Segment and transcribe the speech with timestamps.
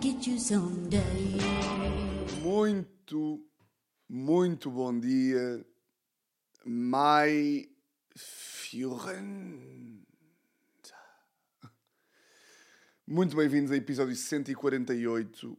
[0.00, 1.00] get you someday.
[2.42, 3.44] Muito,
[4.08, 5.64] muito bom dia,
[6.64, 7.68] my
[8.16, 10.02] Führen.
[13.06, 15.58] Muito bem-vindos a episódio 148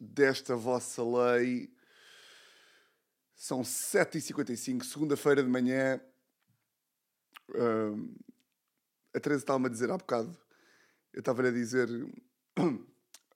[0.00, 1.70] desta vossa lei.
[3.34, 6.00] São 7h55, segunda-feira de manhã.
[7.54, 8.14] Ahm,
[9.14, 10.36] a Teresa estava-me a dizer há bocado.
[11.12, 11.88] Eu estava-lhe a dizer.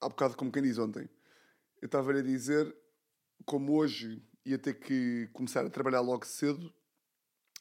[0.01, 1.07] Há bocado, como quem diz ontem.
[1.81, 2.75] Eu estava-lhe a dizer
[3.45, 6.73] como hoje ia ter que começar a trabalhar logo cedo.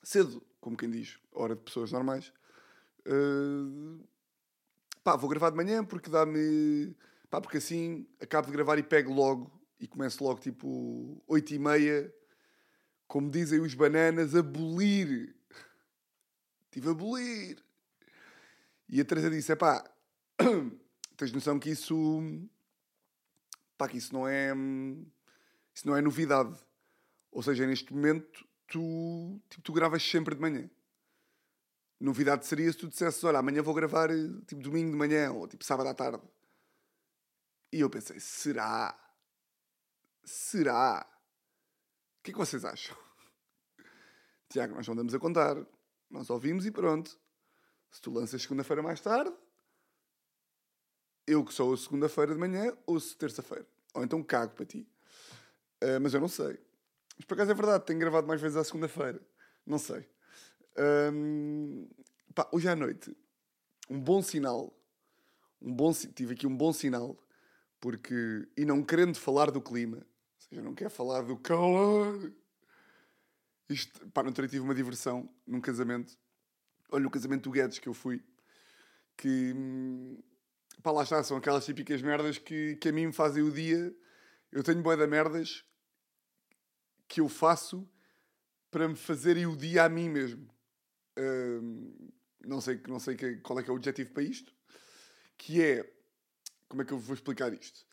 [0.03, 2.33] Cedo, como quem diz, hora de pessoas normais.
[3.07, 4.03] Uh,
[5.05, 6.97] pá, vou gravar de manhã porque dá-me.
[7.29, 11.59] Pá, porque assim acabo de gravar e pego logo e começo logo tipo 8 e
[11.59, 12.15] meia,
[13.07, 15.35] como dizem os bananas, a bolir.
[16.65, 17.63] Estive a bolir.
[18.89, 19.85] E a Teresa disse: é pá,
[21.21, 21.95] tens noção que isso.
[23.77, 24.53] pá, que isso não é.
[25.75, 26.59] isso não é novidade.
[27.31, 30.71] Ou seja, neste momento tu, tipo, tu gravas sempre de manhã.
[32.01, 34.09] Novidade seria se tu dissesses: olha, amanhã vou gravar
[34.47, 36.23] tipo domingo de manhã ou tipo sábado à tarde.
[37.71, 38.99] E eu pensei: será?
[40.25, 41.07] Será?
[42.19, 42.97] O que é que vocês acham?
[44.49, 45.57] Tiago, nós não andamos a contar.
[46.11, 47.19] Nós ouvimos e pronto.
[47.91, 49.35] Se tu lanças segunda-feira mais tarde,
[51.31, 53.67] eu que sou segunda-feira de manhã, ouço terça-feira.
[53.95, 54.87] Ou então cago para ti.
[55.83, 56.59] Uh, mas eu não sei.
[57.17, 59.21] Mas por acaso é verdade, tenho gravado mais vezes à segunda-feira.
[59.65, 60.09] Não sei.
[61.13, 61.89] Um,
[62.35, 63.17] pá, hoje à noite,
[63.89, 64.77] um bom sinal.
[65.63, 67.17] Um bom, tive aqui um bom sinal.
[67.79, 70.05] Porque, e não querendo falar do clima, ou
[70.39, 72.33] seja, não quero falar do calor.
[73.69, 76.19] Isto, pá, não tive uma diversão num casamento.
[76.91, 78.23] Olha, o casamento do Guedes que eu fui.
[79.17, 80.19] Que, hum,
[80.83, 83.95] pá, lá está, são aquelas típicas merdas que, que a mim me fazem o dia.
[84.53, 85.65] Eu tenho boia de merdas
[87.09, 87.89] que eu faço
[88.71, 90.49] para me fazerem o dia a mim mesmo.
[92.47, 94.53] Não sei, não sei que- qual é que é o objetivo para isto.
[95.37, 95.93] Que é,
[96.69, 97.85] como é que eu vou explicar isto?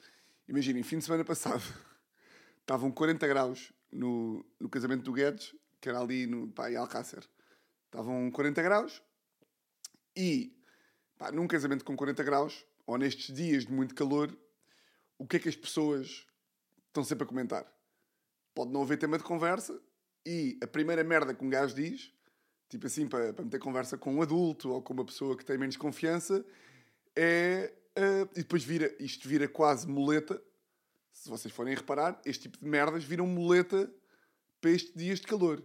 [0.47, 1.61] Imaginem, fim de semana passado,
[2.61, 7.27] estavam 40 graus no, no casamento do Guedes, que era ali no, pá, em Alcácer.
[7.85, 9.01] Estavam 40 graus
[10.15, 10.55] e
[11.17, 14.35] pá, num casamento com 40 graus, ou nestes dias de muito calor,
[15.19, 16.25] o que é que as pessoas
[16.87, 17.71] estão sempre a comentar?
[18.55, 19.79] Pode não haver tema de conversa
[20.25, 22.11] e a primeira merda que um gajo diz,
[22.69, 25.57] tipo assim, para, para meter conversa com um adulto ou com uma pessoa que tem
[25.57, 26.45] menos confiança,
[27.15, 27.73] é.
[27.95, 30.41] ah, e depois vira, isto vira quase muleta.
[31.11, 33.91] Se vocês forem reparar, este tipo de merdas viram muleta
[34.61, 35.61] para estes dias de calor.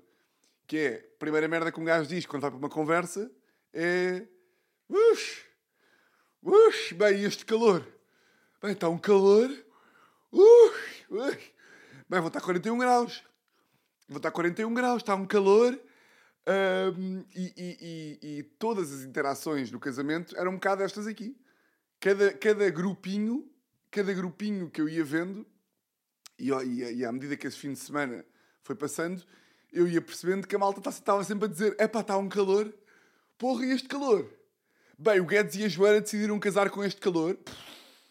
[0.67, 3.31] Que é, a primeira merda que um gajo diz quando vai para uma conversa
[3.73, 4.27] é.
[6.43, 7.87] Ux, bem, este calor.
[8.61, 9.49] Bem, está um calor.
[10.31, 10.77] Ux,
[11.11, 11.39] ux.
[12.09, 13.23] Bem, vou estar a 41 graus.
[14.09, 15.79] Vou estar a 41 graus, está um calor.
[16.47, 21.37] Ahm, e, e- e- e todas as interações do casamento eram um bocado estas aqui.
[22.01, 23.49] Cada, cada grupinho,
[23.91, 25.47] cada grupinho que eu ia vendo,
[26.39, 28.25] e, e, à medida que esse fim de semana
[28.65, 29.23] foi passando,
[29.73, 32.75] eu ia percebendo que a malta tá- estava sempre a dizer: epá, está um calor.
[33.39, 34.29] Porra, e este calor?
[35.03, 37.37] Bem, o Guedes e a Joana decidiram casar com este calor.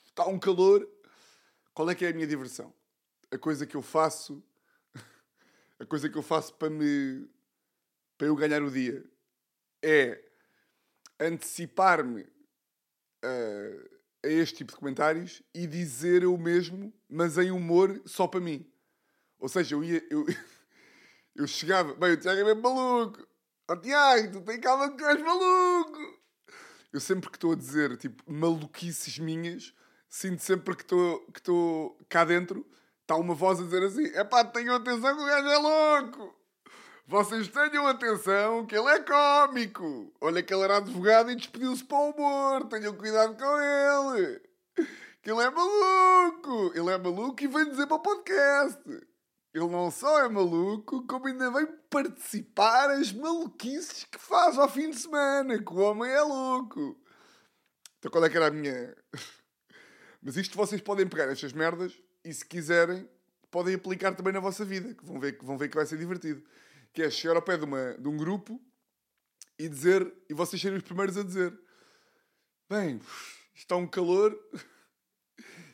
[0.07, 0.85] Está um calor.
[1.73, 2.73] Qual é que é a minha diversão?
[3.31, 4.43] A coisa que eu faço,
[5.79, 7.29] a coisa que eu faço para me
[8.17, 9.05] para eu ganhar o dia
[9.81, 10.21] é
[11.17, 12.27] antecipar-me
[13.23, 18.41] a, a este tipo de comentários e dizer eu mesmo, mas em humor só para
[18.41, 18.69] mim.
[19.39, 20.05] Ou seja, eu ia.
[20.09, 20.25] Eu,
[21.37, 21.93] eu chegava.
[21.95, 23.25] Bem, o Tiago é mesmo maluco.
[23.69, 26.20] Ó Tiago, tu tem calma que tu és maluco.
[26.91, 29.73] Eu sempre que estou a dizer, tipo, maluquices minhas,
[30.09, 32.65] sinto sempre que estou que cá dentro,
[33.01, 36.41] está uma voz a dizer assim: é pá, tenham atenção que o gajo é louco.
[37.07, 40.13] Vocês tenham atenção que ele é cómico.
[40.21, 42.69] Olha que ele era advogado e despediu-se para o humor.
[42.69, 44.41] Tenham cuidado com ele.
[45.21, 46.71] Que ele é maluco.
[46.73, 48.81] Ele é maluco e vem dizer para o podcast.
[49.53, 54.89] Ele não só é maluco, como ainda vem participar as maluquices que faz ao fim
[54.89, 55.61] de semana.
[55.61, 56.97] Que o homem é louco.
[57.99, 58.95] Então qual é que era a minha...
[60.23, 63.09] Mas isto vocês podem pegar estas merdas e se quiserem
[63.49, 64.95] podem aplicar também na vossa vida.
[64.95, 66.41] Que vão ver, que vão ver que vai ser divertido.
[66.93, 68.61] Que é chegar ao pé de, uma, de um grupo
[69.59, 70.13] e dizer...
[70.29, 71.53] E vocês serem os primeiros a dizer...
[72.69, 73.01] Bem,
[73.53, 74.33] está um calor...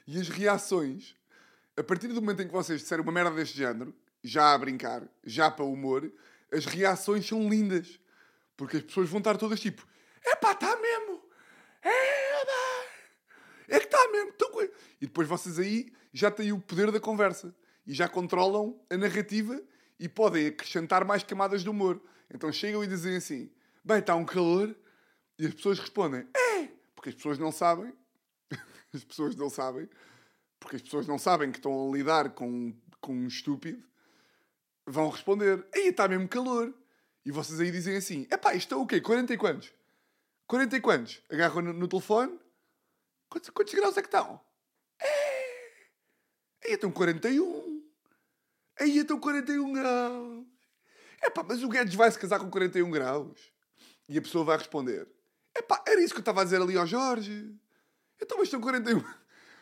[0.09, 1.16] E as reações,
[1.77, 3.93] a partir do momento em que vocês disserem uma merda deste género,
[4.23, 6.11] já a brincar, já para o humor,
[6.51, 7.99] as reações são lindas.
[8.57, 9.87] Porque as pessoas vão estar todas tipo:
[10.25, 11.23] Epá, está mesmo!
[11.83, 12.85] Epá!
[13.69, 14.33] É que está mesmo.
[14.33, 14.63] Co-"
[14.99, 17.55] e depois vocês aí já têm o poder da conversa.
[17.85, 19.61] E já controlam a narrativa
[19.97, 22.01] e podem acrescentar mais camadas de humor.
[22.33, 23.51] Então chegam e dizem assim:
[23.83, 24.75] Bem, está um calor.
[25.37, 26.67] E as pessoas respondem: É!
[26.95, 27.93] Porque as pessoas não sabem.
[28.93, 29.87] as pessoas não sabem.
[30.59, 33.83] Porque as pessoas não sabem que estão a lidar com, com um estúpido.
[34.85, 36.73] Vão responder: Aí está mesmo calor.
[37.25, 39.01] E vocês aí dizem assim: Epá, isto é o quê?
[39.01, 39.73] 40 e quantos?
[40.47, 41.21] 40 e quantos?
[41.29, 42.39] Agarram no, no telefone.
[43.29, 44.39] Quantos, quantos graus é que estão?
[45.01, 45.47] É!
[46.65, 47.83] Aí estão 41.
[48.79, 50.45] Aí estão 41 graus.
[51.21, 53.51] Epá, mas o Guedes vai se casar com 41 graus.
[54.07, 55.07] E a pessoa vai responder:
[55.55, 57.53] Epá, era isso que eu estava a dizer ali ao Jorge.
[58.21, 59.03] Então, mas estão 41.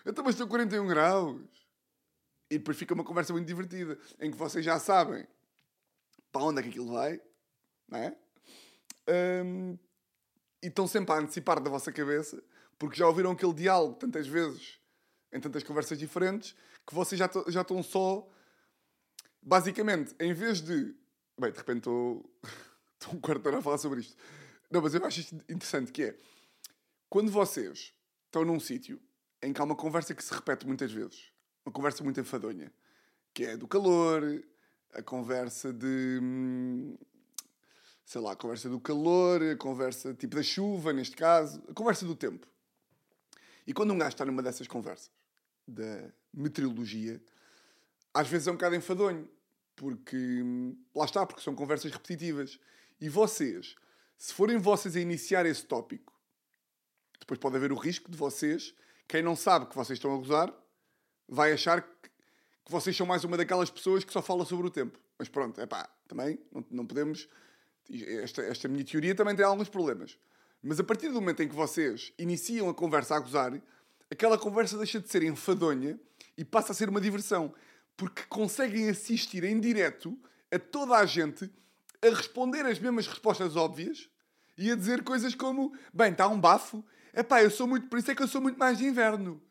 [0.05, 1.41] Então, mas estão 41 graus.
[2.49, 5.27] E depois fica uma conversa muito divertida, em que vocês já sabem
[6.31, 7.19] para onde é que aquilo vai,
[7.87, 8.15] não é?
[9.43, 9.77] Hum,
[10.61, 12.43] e estão sempre a antecipar da vossa cabeça,
[12.77, 14.79] porque já ouviram aquele diálogo tantas vezes,
[15.31, 16.55] em tantas conversas diferentes,
[16.85, 18.27] que vocês já, já estão só.
[19.41, 20.95] Basicamente, em vez de.
[21.39, 22.29] Bem, de repente estou.
[22.97, 24.15] Estou um quarto de hora a falar sobre isto.
[24.71, 26.17] Não, mas eu acho isto interessante, que é...
[27.09, 27.93] Quando vocês
[28.25, 28.99] estão num sítio
[29.45, 31.31] em que há uma conversa que se repete muitas vezes,
[31.65, 32.71] uma conversa muito enfadonha,
[33.33, 34.43] que é do calor,
[34.93, 36.19] a conversa de...
[36.21, 36.97] hum,
[38.05, 42.05] Sei lá, a conversa do calor, a conversa tipo da chuva, neste caso, a conversa
[42.05, 42.47] do tempo.
[43.65, 45.09] E quando um gajo está numa dessas conversas,
[45.67, 47.19] da meteorologia,
[48.13, 49.27] às vezes é um bocado enfadonho,
[49.75, 52.59] porque hum, lá está, porque são conversas repetitivas.
[53.01, 53.75] E vocês,
[54.19, 56.13] se forem vocês a iniciar esse tópico,
[57.19, 58.75] depois pode haver o risco de vocês,
[59.07, 60.53] quem não sabe que vocês estão a gozar,
[61.27, 61.89] vai achar que,
[62.67, 64.99] vocês são mais uma daquelas pessoas que só fala sobre o tempo.
[65.19, 67.27] Mas pronto, é pá, também não, não podemos.
[68.23, 70.17] Esta, esta minha teoria também tem alguns problemas.
[70.63, 73.61] Mas a partir do momento em que vocês iniciam a conversa a gozar,
[74.09, 75.99] aquela conversa deixa de ser enfadonha
[76.35, 77.53] e passa a ser uma diversão.
[77.95, 80.17] Porque conseguem assistir em direto
[80.51, 81.47] a toda a gente
[82.01, 84.09] a responder as mesmas respostas óbvias
[84.57, 86.83] e a dizer coisas como: bem, está um bafo.
[87.15, 87.87] É pá, eu sou muito.
[87.87, 89.41] Por isso é que eu sou muito mais de inverno.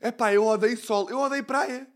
[0.00, 1.86] É pá, eu odeio sol, eu odeio praia.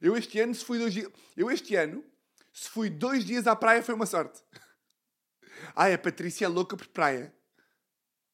[0.00, 1.08] Eu este ano, se fui dois dias.
[1.36, 2.04] Eu este ano,
[2.52, 4.42] se fui dois dias à praia, foi uma sorte.
[5.76, 7.32] Ai, a Patrícia é louca por praia.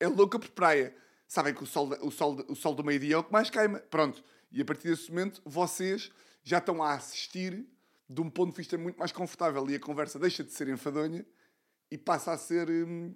[0.00, 0.96] É louca por praia.
[1.28, 3.78] Sabem que o sol, o sol, o sol do meio-dia é o que mais queima.
[3.80, 4.24] Pronto.
[4.50, 6.10] E a partir desse momento, vocês
[6.42, 7.68] já estão a assistir
[8.08, 11.26] de um ponto de vista muito mais confortável e a conversa deixa de ser enfadonha
[11.90, 13.14] e passa a ser hum,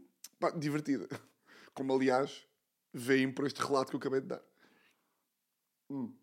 [0.58, 1.08] divertida.
[1.72, 2.49] Como, aliás,
[2.92, 4.42] veem por este relato que eu acabei de dar.
[5.88, 6.14] Hum.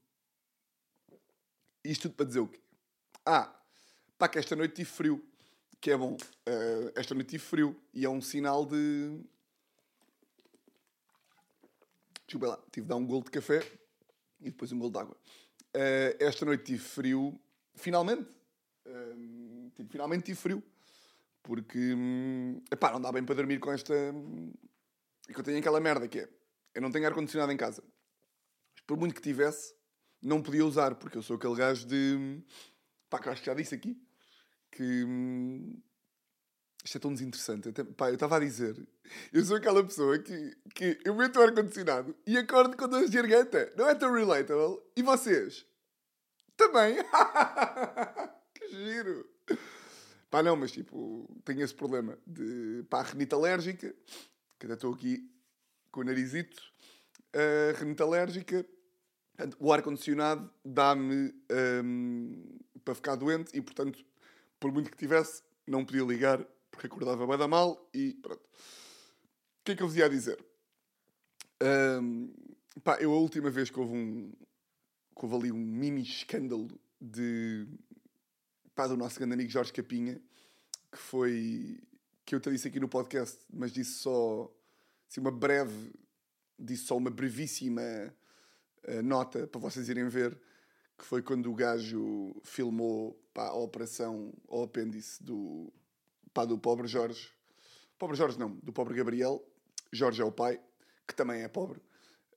[1.84, 2.60] Isto tudo para dizer o quê?
[3.26, 3.54] Ah,
[4.18, 5.26] pá, que esta noite tive frio.
[5.80, 6.18] Que é bom.
[6.46, 7.80] Eh, esta noite tive frio.
[7.94, 9.20] E é um sinal de...
[12.26, 12.58] Desculpa lá.
[12.72, 13.60] Tive de dar um golo de café
[14.40, 15.18] e depois um golo de água.
[15.74, 17.40] Eh, esta noite tive frio.
[17.76, 18.28] Finalmente.
[18.86, 20.64] Eh, tipo, finalmente tive frio.
[21.44, 21.94] Porque...
[21.94, 23.94] hum, epá, não dá bem para dormir com esta...
[25.30, 26.37] E que eu tenho aquela merda que é...
[26.78, 27.84] Eu não tenho ar-condicionado em casa.
[28.86, 29.74] Por muito que tivesse,
[30.22, 30.94] não podia usar.
[30.94, 32.40] Porque eu sou aquele gajo de...
[33.10, 34.00] Pá, que eu acho que já disse aqui.
[34.72, 35.04] Que...
[35.04, 35.82] hum,
[36.86, 37.70] Isto é tão desinteressante.
[37.70, 38.78] Até, pá, eu estava a dizer...
[39.34, 43.18] Eu sou aquela pessoa que, que eu meto o ar-condicionado e acordo com dores de
[43.24, 43.74] garganta.
[43.76, 44.80] Não é tão relatable?
[44.96, 45.66] E vocês?
[46.56, 46.98] Também?
[48.54, 49.28] que giro!
[50.30, 53.96] Pá, não, mas tipo, tenho esse problema de pá, renite alérgica,
[54.60, 55.28] que até estou aqui
[55.98, 56.62] com o narizito,
[57.34, 58.64] uh, renite alérgica,
[59.58, 61.34] o ar-condicionado dá-me
[61.84, 64.06] hum, para ficar doente e, portanto,
[64.60, 68.44] por muito que tivesse, não podia ligar porque acordava bem da mal e pronto.
[68.44, 70.38] O que é que eu vos ia dizer?
[71.64, 72.32] Hum,
[72.84, 74.32] pá, eu a última vez que houve um
[75.18, 77.68] que houve ali um mini escândalo de
[78.76, 80.22] pá, do nosso grande amigo Jorge Capinha,
[80.92, 81.80] que foi
[82.24, 84.52] que eu te disse aqui no podcast, mas disse só
[85.10, 85.94] assim, uma breve,
[86.58, 87.82] disse só uma brevíssima
[88.84, 90.38] eh, nota para vocês irem ver,
[90.98, 95.72] que foi quando o gajo filmou pá, a operação ao apêndice do,
[96.34, 97.30] pá, do pobre Jorge.
[98.00, 99.44] Pobre Jorge não, do pobre Gabriel.
[99.92, 100.60] Jorge é o pai,
[101.08, 101.82] que também é pobre.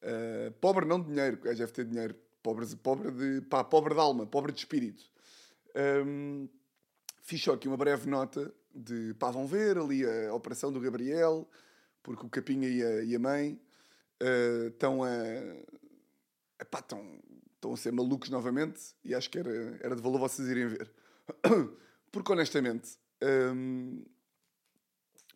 [0.02, 2.14] Eh, pobre não de dinheiro, o gajo deve ter dinheiro.
[2.42, 5.04] Pobre, pobre, de, pá, pobre de alma, pobre de espírito.
[6.06, 6.48] Hum,
[7.22, 11.48] fiz só aqui uma breve nota de pá, vão ver ali a operação do Gabriel,
[12.02, 13.60] porque o Capinha e a, e a mãe
[14.20, 15.08] eh, estão a.
[16.60, 17.18] Epá, estão,
[17.54, 20.90] estão a ser malucos novamente e acho que era, era de valor vocês irem ver.
[22.12, 22.98] Porque honestamente,
[23.54, 24.04] hum,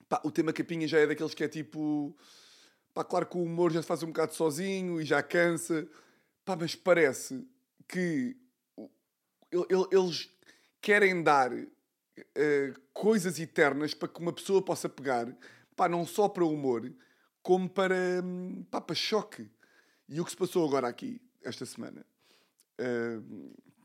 [0.09, 2.17] pá, o tema Capinha já é daqueles que é tipo.
[2.93, 5.89] Pá, claro que o humor já se faz um bocado sozinho e já cansa.
[6.45, 7.47] Pá, mas parece
[7.89, 8.37] que
[9.91, 10.31] eles
[10.81, 11.51] querem dar
[12.35, 15.27] eh, coisas eternas para que uma pessoa possa pegar,
[15.77, 16.93] pá, não só para humor,
[17.43, 19.49] como para, hum, pá, para choque.
[20.09, 22.05] E o que se passou agora aqui, esta semana,
[22.79, 23.21] eh,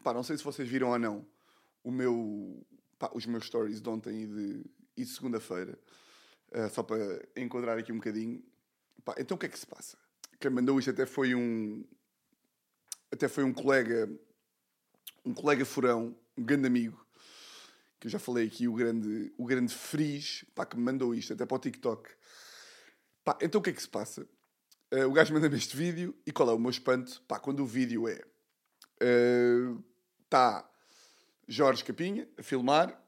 [0.03, 1.25] pá, não sei se vocês viram ou não
[1.83, 2.65] o meu,
[2.97, 4.65] pá, os meus stories de ontem e de,
[4.97, 5.79] e de segunda-feira,
[6.51, 6.97] eh, só para
[7.35, 8.43] enquadrar aqui um bocadinho.
[9.03, 9.97] Pá, então o que é que se passa?
[10.39, 11.83] Quem mandou isto até foi um
[13.11, 14.09] até foi um colega
[15.25, 17.05] um colega furão, um grande amigo
[17.99, 21.33] que eu já falei aqui, o grande, o grande Frizz, pá, que me mandou isto
[21.33, 22.09] até para o TikTok.
[23.23, 24.27] Pá, então o que é que se passa?
[24.91, 27.21] Eh, o gajo manda-me este vídeo e qual é o meu espanto?
[27.27, 28.21] Pá, quando o vídeo é.
[30.23, 30.69] Está
[31.47, 33.01] Jorge Capinha a filmar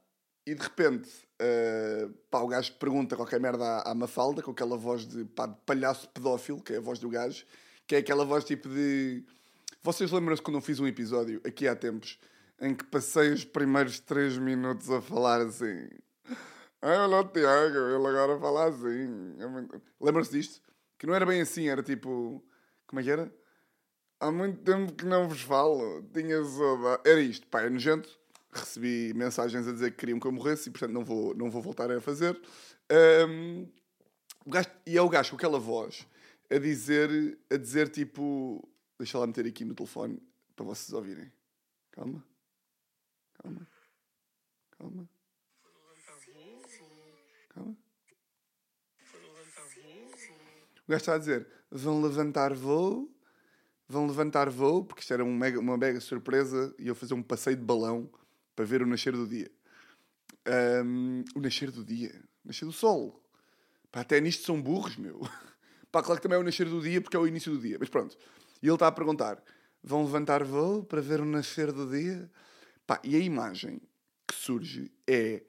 [0.46, 4.78] e de repente eh, pá, o gajo pergunta qualquer merda à, à Mafalda com aquela
[4.78, 7.46] voz de, pá, de palhaço pedófilo, que é a voz do gajo,
[7.88, 9.24] que é aquela voz tipo de.
[9.82, 12.20] Vocês lembram-se quando eu fiz um episódio aqui há tempos
[12.62, 15.90] em que passei os primeiros 3 minutos a falar assim.
[16.82, 19.36] Ai, olha o Tiago, ele agora fala assim.
[19.40, 20.62] É Lembram-se disto?
[20.98, 22.44] Que não era bem assim, era tipo.
[22.88, 23.34] Como é que era?
[24.20, 26.04] Há muito tempo que não vos falo.
[26.14, 27.02] Tinha saudade.
[27.10, 28.10] Era isto, pá, é nojento.
[28.54, 31.62] Recebi mensagens a dizer que queriam que eu morresse e, portanto, não vou, não vou
[31.62, 32.40] voltar a fazer.
[34.46, 36.08] O gajo- e é o gajo com aquela voz
[36.50, 38.68] a dizer, a dizer tipo.
[39.00, 40.22] Deixa lá meter aqui no telefone
[40.56, 41.32] para vocês ouvirem.
[41.92, 42.24] Calma.
[43.42, 43.68] Calma.
[44.78, 45.10] Calma.
[47.50, 47.76] Calma.
[50.88, 53.10] O gajo está a dizer: vão levantar voo,
[53.88, 57.24] vão levantar voo, porque isto era um mega- uma mega surpresa e eu fazer um
[57.24, 58.10] passeio de balão
[58.56, 59.50] para ver o nascer do dia.
[60.46, 62.12] Ahm, o nascer do dia,
[62.44, 63.22] o nascer do sol.
[63.92, 65.22] Pá, até nisto são burros, meu.
[65.92, 67.78] Pá, claro que também é o nascer do dia porque é o início do dia,
[67.80, 68.18] mas pronto.
[68.62, 69.44] E ele está a perguntar:
[69.84, 72.30] vão levantar voo para ver o nascer do dia?
[72.92, 73.82] Pá, e a imagem
[74.28, 75.42] que surge é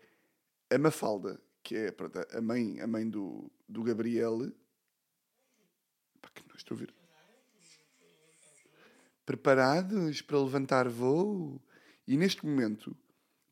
[0.71, 4.39] a Mafalda, que é pronto, a mãe, a mãe do, do Gabriel.
[6.21, 6.95] Pá, que não estou a ouvir.
[9.27, 11.61] Preparados para levantar voo?
[12.07, 12.97] E neste momento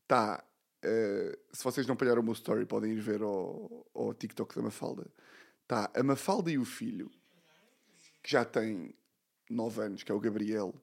[0.03, 0.41] está.
[0.83, 4.61] eh, se vocês não palharam o meu story, podem ir ver ao, ao TikTok da
[4.61, 5.05] Mafalda.
[5.63, 7.11] Está a Mafalda e o filho,
[8.23, 8.95] que já tem
[9.49, 10.73] 9 anos, que é o Gabriel.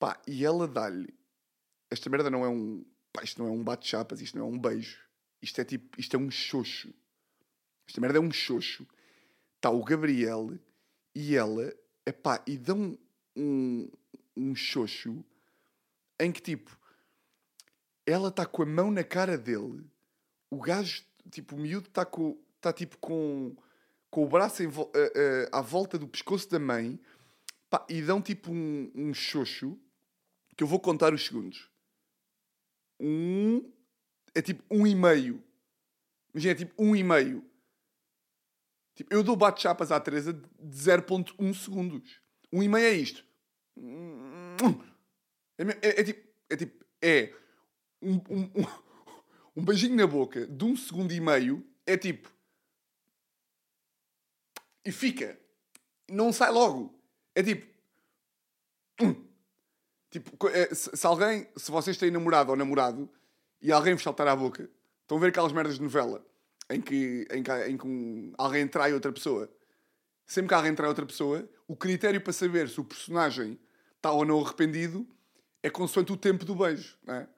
[0.00, 1.14] Pá, e ela dá-lhe.
[1.94, 2.84] Esta merda não é um.
[3.12, 4.98] Pá, isto não é um bate-chapas, isto não é um beijo.
[5.40, 5.98] Isto é tipo.
[6.00, 6.92] Isto é um xoxo.
[7.86, 8.84] Esta merda é um xoxo.
[9.54, 10.58] Está o Gabriel
[11.14, 11.72] e ela.
[12.04, 12.98] Epá, e dão
[13.36, 13.88] um,
[14.36, 15.24] um xoxo
[16.18, 16.76] em que tipo.
[18.04, 19.86] Ela está com a mão na cara dele.
[20.50, 23.56] O gajo, tipo, o miúdo está com, tá, tipo com,
[24.10, 27.00] com o braço em a- a- à volta do pescoço da mãe.
[27.70, 29.78] Pá, e dão tipo um, um xoxo
[30.56, 31.70] que eu vou contar os segundos.
[33.04, 33.70] Um.
[34.34, 35.42] É tipo um e meio.
[36.32, 37.44] Imagina, é tipo um e meio.
[38.94, 42.20] Tipo, eu dou bate-chapas à Teresa de 0.1 segundos.
[42.52, 43.24] Um e meio é isto.
[45.58, 46.28] É, é- é tipo.
[46.50, 46.84] É tipo.
[47.02, 47.34] É.
[48.00, 48.66] Um, um, um,
[49.56, 52.32] um beijinho na boca de um segundo e meio é tipo.
[54.84, 55.38] E fica.
[56.10, 56.98] Não sai logo.
[57.34, 57.66] É tipo.
[60.14, 63.10] Tipo, é, se, alguém, se vocês têm namorado ou namorado
[63.60, 64.70] e alguém vos saltar à boca,
[65.02, 66.24] estão a ver aquelas merdas de novela
[66.70, 69.50] em que, em que, em que um- alguém trai outra pessoa.
[70.24, 73.58] Sempre que alguém trai outra pessoa, o critério para saber se o personagem
[73.96, 75.04] está ou não arrependido
[75.64, 76.96] é consoante o tempo do beijo.
[77.04, 77.28] Não é?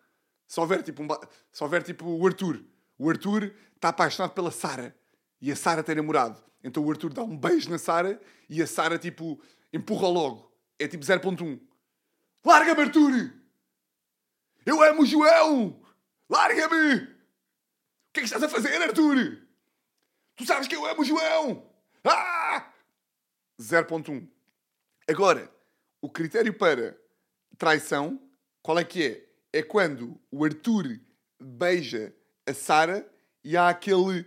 [0.46, 1.08] Se houver tipo, um,
[1.50, 2.62] se houver, tipo o Arthur,
[2.98, 4.94] o Arthur está apaixonado pela Sara
[5.40, 6.36] e a Sara tem namorado.
[6.62, 9.40] Então o Arthur dá um beijo na Sara e a Sara tipo
[9.72, 10.52] empurra logo.
[10.78, 11.58] É tipo 0.1.
[12.46, 13.32] Larga-me, Arthur!
[14.64, 15.82] Eu amo o João!
[16.30, 16.94] Larga-me!
[16.94, 17.06] O
[18.12, 19.42] que é que estás a fazer, Arthur?
[20.36, 21.68] Tu sabes que eu amo o João!
[22.04, 22.72] Ah!
[23.60, 24.28] 0.1.
[25.08, 25.52] Agora,
[26.00, 26.96] o critério para
[27.58, 28.22] traição,
[28.62, 29.26] qual é que é?
[29.52, 31.00] É quando o Arthur
[31.40, 32.14] beija
[32.46, 33.12] a Sara
[33.42, 34.24] e há aquele.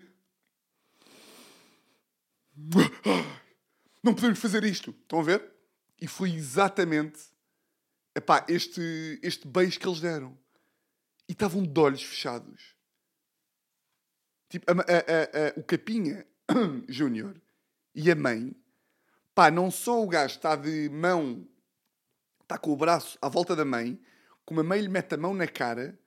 [4.04, 4.92] Não podemos fazer isto.
[4.92, 5.54] Estão a ver?
[6.02, 7.29] E foi exatamente
[8.16, 10.38] epá, este, este beijo que eles deram.
[11.28, 12.76] E estavam de olhos fechados.
[14.50, 16.26] Tipo, a a- a- o Capinha
[16.90, 17.40] Júnior
[17.94, 18.56] e a mãe,
[19.36, 21.48] pá, não só o gajo está de mão,
[22.42, 24.02] está com o braço à volta da mãe,
[24.44, 26.00] como a mãe lhe mete a mão na cara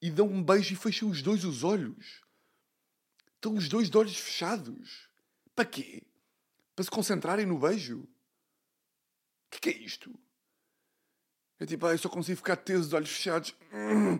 [0.00, 2.22] e dá um beijo e fecha os dois os olhos.
[3.34, 5.08] Estão os dois de olhos fechados.
[5.54, 6.02] Para quê?
[6.74, 8.00] para se concentrarem no beijo.
[8.04, 8.08] O
[9.50, 10.18] que, que é isto?
[11.60, 13.54] É tipo, ah, eu só consigo ficar teso de olhos fechados.
[13.70, 14.18] Hum,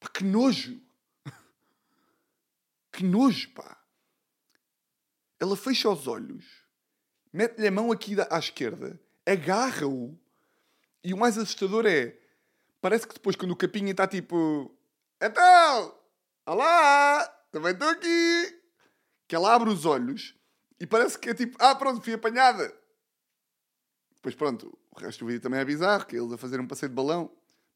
[0.00, 0.80] pá, que nojo!
[2.90, 3.78] Que nojo, pá!
[5.38, 6.44] Ela fecha os olhos,
[7.32, 10.16] mete-lhe a mão aqui à esquerda, agarra-o,
[11.02, 12.16] e o mais assustador é,
[12.80, 14.72] parece que depois quando o capinha está tipo,
[15.20, 15.98] então,
[16.46, 18.62] olá, também estou aqui,
[19.26, 20.34] que ela abre os olhos
[20.78, 22.72] e parece que é tipo, ah pronto, fui apanhada.
[24.14, 26.66] Depois pronto, o resto do vídeo também é bizarro, que é eles a fazer um
[26.66, 27.30] passeio de balão.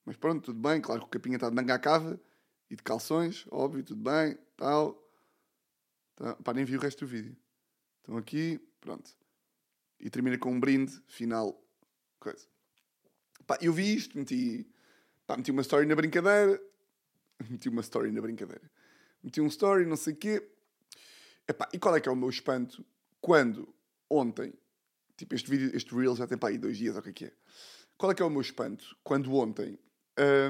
[0.04, 2.20] Mas pronto, tudo bem, claro que o capinha está de manga à cava
[2.70, 5.02] e de calções, óbvio, tudo bem, tal.
[6.14, 7.36] Tá, pá, nem vi o resto do vídeo.
[7.98, 9.10] Estão aqui, pronto.
[9.98, 11.60] E termina com um brinde final.
[12.20, 12.46] Coisa.
[13.46, 14.68] Pá, eu vi isto, meti,
[15.26, 16.60] pá, meti uma story na brincadeira.
[17.50, 18.70] meti uma story na brincadeira.
[19.22, 20.48] Meti um story, não sei o quê.
[21.48, 22.84] Epá, e qual é que é o meu espanto
[23.20, 23.74] quando
[24.08, 24.52] ontem,
[25.16, 27.12] tipo este vídeo, este reel já tem para aí dois dias, ou o que é
[27.12, 27.32] que é.
[27.96, 29.78] Qual é que é o meu espanto quando ontem,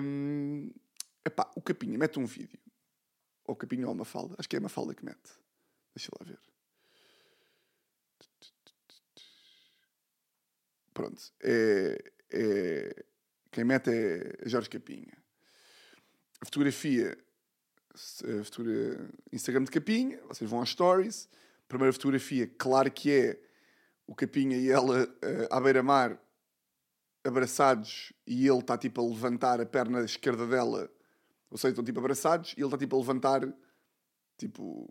[0.03, 0.71] hum,
[1.25, 2.59] epá, o Capinha mete um vídeo,
[3.45, 5.31] ou o Capinha ou uma falda, acho que é uma falda que mete.
[5.95, 6.39] Deixa lá ver.
[10.93, 11.23] Pronto.
[11.43, 13.05] É, é,
[13.53, 15.17] quem mete é Jorge Capinha.
[16.41, 17.17] A fotografia,
[17.95, 21.29] a fotografia Instagram de Capinha, vocês vão às stories.
[21.69, 23.46] Primeira fotografia, claro que é
[24.07, 25.09] o Capinha e ela uh,
[25.51, 26.19] à beira-mar,
[27.25, 30.91] abraçados, e ele está tipo a levantar a perna esquerda dela.
[31.51, 33.41] Ou seja, estão tipo abraçados e ele está tipo a levantar,
[34.39, 34.89] tipo,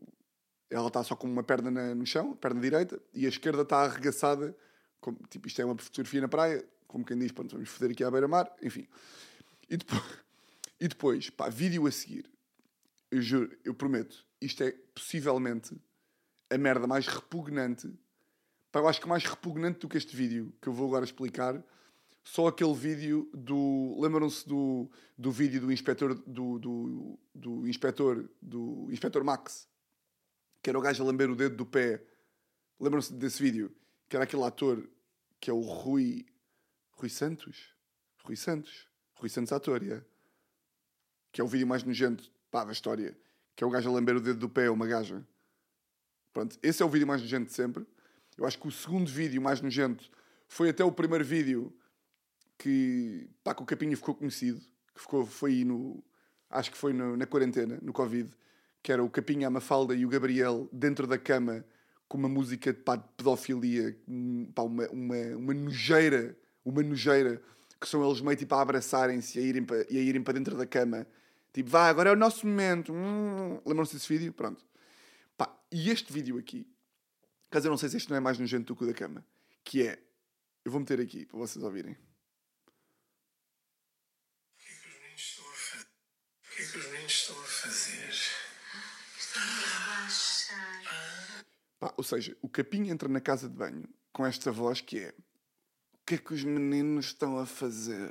[0.70, 3.84] ela está só com uma perna na, no chão, perna direita, e a esquerda está
[3.84, 4.56] arregaçada
[5.00, 8.04] como, tipo, isto é uma fotografia na praia, como quem diz, pronto, vamos foder aqui
[8.04, 8.88] à beira-mar, enfim.
[9.70, 10.02] E depois,
[10.80, 12.30] e depois, pá, vídeo a seguir.
[13.12, 15.76] Eu juro, eu prometo, isto é possivelmente
[16.50, 17.94] a merda mais repugnante.
[18.76, 21.64] Pá, eu acho que mais repugnante do que este vídeo que eu vou agora explicar.
[22.26, 23.98] Só aquele vídeo do.
[24.02, 29.66] Lembram-se do, do vídeo do inspetor do, do, do inspetor do inspetor Max,
[30.62, 32.04] que era o gajo a lamber o dedo do pé.
[32.78, 33.74] Lembram-se desse vídeo?
[34.10, 34.86] Que era aquele ator
[35.40, 36.26] que é o Rui.
[36.92, 37.74] Rui Santos?
[38.26, 38.90] Rui Santos.
[39.14, 40.06] Rui Santos ator, yeah.
[41.32, 43.18] Que é o vídeo mais nojento pá, da história.
[43.56, 45.26] Que é o gajo a lamber o dedo do pé, uma gaja.
[46.34, 47.88] Pronto, esse é o vídeo mais nojento de sempre.
[48.38, 50.10] Eu acho que o segundo vídeo mais nojento
[50.48, 51.76] foi até o primeiro vídeo
[52.58, 54.60] que, pá, que o Capinha ficou conhecido.
[54.94, 56.04] Que ficou, foi aí no.
[56.50, 58.30] Acho que foi no, na quarentena, no Covid.
[58.82, 61.66] Que era o Capinha, a Mafalda e o Gabriel dentro da cama
[62.08, 63.98] com uma música pá, de pedofilia,
[64.54, 67.42] pá, uma, uma, uma nojeira, uma nojeira,
[67.80, 70.56] que são eles meio tipo a abraçarem-se e a irem para, e irem para dentro
[70.56, 71.08] da cama.
[71.52, 72.94] Tipo, vá, agora é o nosso momento.
[72.94, 73.60] Hum.
[73.66, 74.32] Lembram-se desse vídeo?
[74.34, 74.64] Pronto.
[75.38, 76.68] Pá, e este vídeo aqui,
[77.50, 79.26] caso eu não sei se este não é mais nojento do que o da cama,
[79.64, 80.02] que é,
[80.64, 81.94] eu vou meter aqui para vocês ouvirem.
[81.94, 81.98] O
[84.58, 85.86] que é que os meninos estão a fazer?
[86.44, 88.36] O que é que os meninos estão a fazer?
[91.80, 95.14] Pá, ou seja, o capinho entra na casa de banho com esta voz que é
[95.94, 98.10] o que é que os meninos estão a fazer?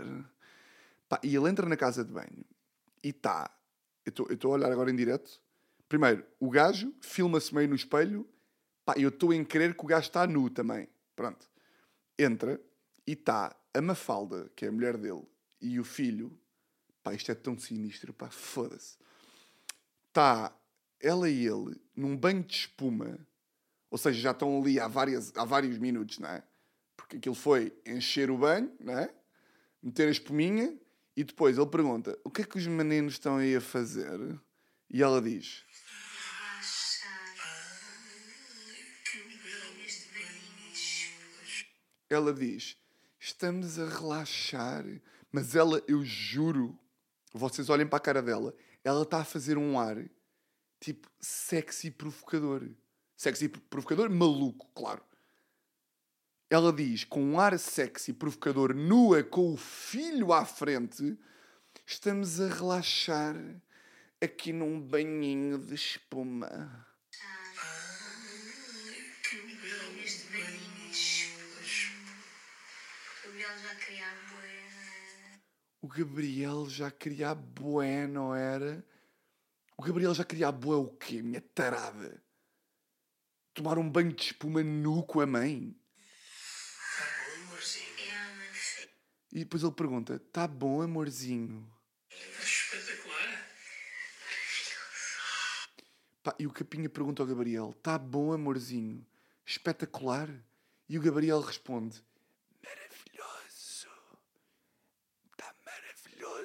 [1.08, 2.44] Pá, e ele entra na casa de banho
[3.02, 3.50] e está.
[4.04, 5.40] Eu estou a olhar agora em direto.
[5.88, 8.28] Primeiro, o gajo filma-se meio no espelho.
[8.84, 10.88] Pá, eu estou em crer que o gajo está nu também.
[11.16, 11.48] Pronto.
[12.18, 12.60] Entra
[13.06, 15.22] e está a Mafalda, que é a mulher dele,
[15.60, 16.36] e o filho.
[17.02, 18.96] Pá, isto é tão sinistro, pá, foda-se.
[20.08, 20.54] Está
[21.00, 23.18] ela e ele num banho de espuma
[23.94, 26.42] ou seja, já estão ali há, várias, há vários minutos, não é?
[26.96, 29.08] Porque aquilo foi encher o banho, não é?
[29.80, 30.76] Meter a espuminha
[31.16, 34.18] e depois ele pergunta: O que é que os meninos estão aí a fazer?
[34.90, 35.62] E ela diz:
[42.14, 42.76] Ela diz:
[43.18, 44.84] Estamos a relaxar.
[45.32, 46.78] Mas ela, eu juro,
[47.32, 49.96] vocês olhem para a cara dela, ela está a fazer um ar
[50.78, 52.70] tipo sexy provocador
[53.16, 55.02] sexy provocador, maluco, claro.
[56.50, 61.18] Ela diz, com um ar sexy provocador, nua, com o filho à frente,
[61.86, 63.34] estamos a relaxar
[64.20, 66.86] aqui num banhinho de espuma.
[75.84, 78.82] O Gabriel já queria a bué, não era?
[79.76, 82.24] O Gabriel já queria a bué o quê, minha tarada?
[83.54, 85.74] tomar um banho de espuma nu com a mãe.
[86.98, 88.88] Tá bom, amorzinho.
[89.32, 91.72] E depois ele pergunta: Tá bom, amorzinho?
[92.10, 93.46] Espetacular.
[96.22, 99.06] Pá, e o Capinha pergunta ao Gabriel: Tá bom, amorzinho?
[99.46, 100.28] Espetacular?
[100.88, 102.02] E o Gabriel responde:
[102.62, 103.88] Maravilhoso!
[105.30, 105.54] Está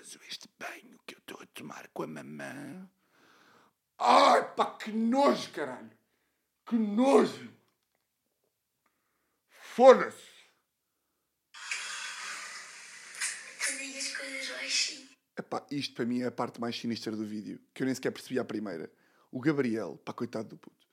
[0.09, 2.89] maravilhoso este banho que eu estou a tomar com a mamã.
[3.99, 5.91] Ai, pá, que nojo, caralho!
[6.65, 7.53] Que nojo!
[9.49, 10.29] Foda-se!
[15.37, 18.11] Epá, isto para mim é a parte mais sinistra do vídeo, que eu nem sequer
[18.11, 18.91] percebi à primeira.
[19.31, 20.87] O Gabriel, pá, coitado do puto.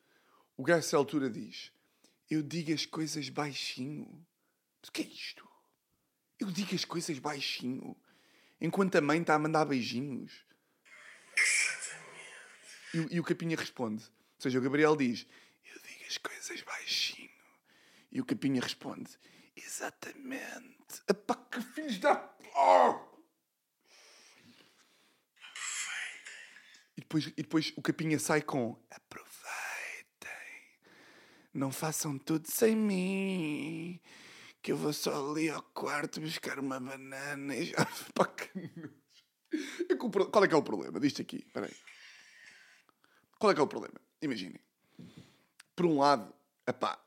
[0.57, 1.73] O gajo, nessa altura, diz:
[2.31, 4.27] Eu digo as coisas baixinho.
[4.81, 5.49] Mas o que é isto?
[6.39, 7.97] Eu digo as coisas baixinho.
[8.61, 10.45] Enquanto a mãe está a mandar beijinhos.
[12.95, 14.05] E, e o Capinha responde.
[14.05, 15.27] Ou seja, o Gabriel diz:
[15.65, 17.31] Eu digo as coisas baixinho.
[18.11, 19.11] E o Capinha responde:
[19.57, 21.03] Exatamente.
[21.09, 22.35] Epá, que filhos da.
[22.55, 23.17] Oh!
[26.97, 30.31] E depois, e depois o Capinha sai com aproveitem,
[31.53, 34.01] não façam tudo sem mim,
[34.67, 37.87] que eu vou só ali ao quarto buscar uma banana e já.
[38.17, 38.91] Nojo.
[39.89, 41.37] É Qual é que é o problema disto aqui?
[41.47, 41.71] Espera.
[43.39, 43.95] Qual é que é o problema?
[44.21, 44.59] Imaginem.
[45.77, 46.35] Por um lado,
[46.67, 47.01] epá,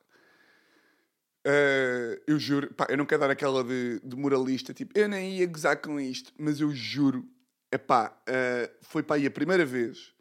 [1.43, 5.45] eh, eu juro, eu não quero dar aquela de, de moralista, tipo, eu nem ia
[5.45, 7.27] gozar com isto, mas eu juro,
[7.69, 10.13] epá, eh, foi pá, aí a primeira vez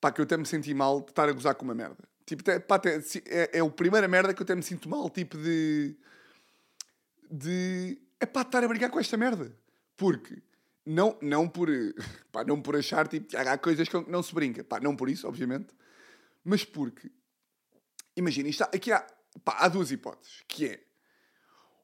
[0.00, 2.08] pá, que eu até me senti mal de estar a gozar com uma merda.
[2.24, 5.36] Tipo, até, até, é, é a primeira merda que eu até me sinto mal, tipo
[5.36, 5.94] de.
[7.30, 8.00] De.
[8.18, 9.54] é pá, estar a brigar com esta merda.
[9.96, 10.42] Porque.
[10.84, 11.68] Não, não por.
[12.32, 14.64] pá, não por achar tipo, que há coisas com que não se brinca.
[14.64, 15.74] Pá, não por isso, obviamente.
[16.44, 17.10] Mas porque.
[18.16, 19.06] Imagina, isto há- aqui há,
[19.44, 20.42] pá, há duas hipóteses.
[20.48, 20.84] Que é.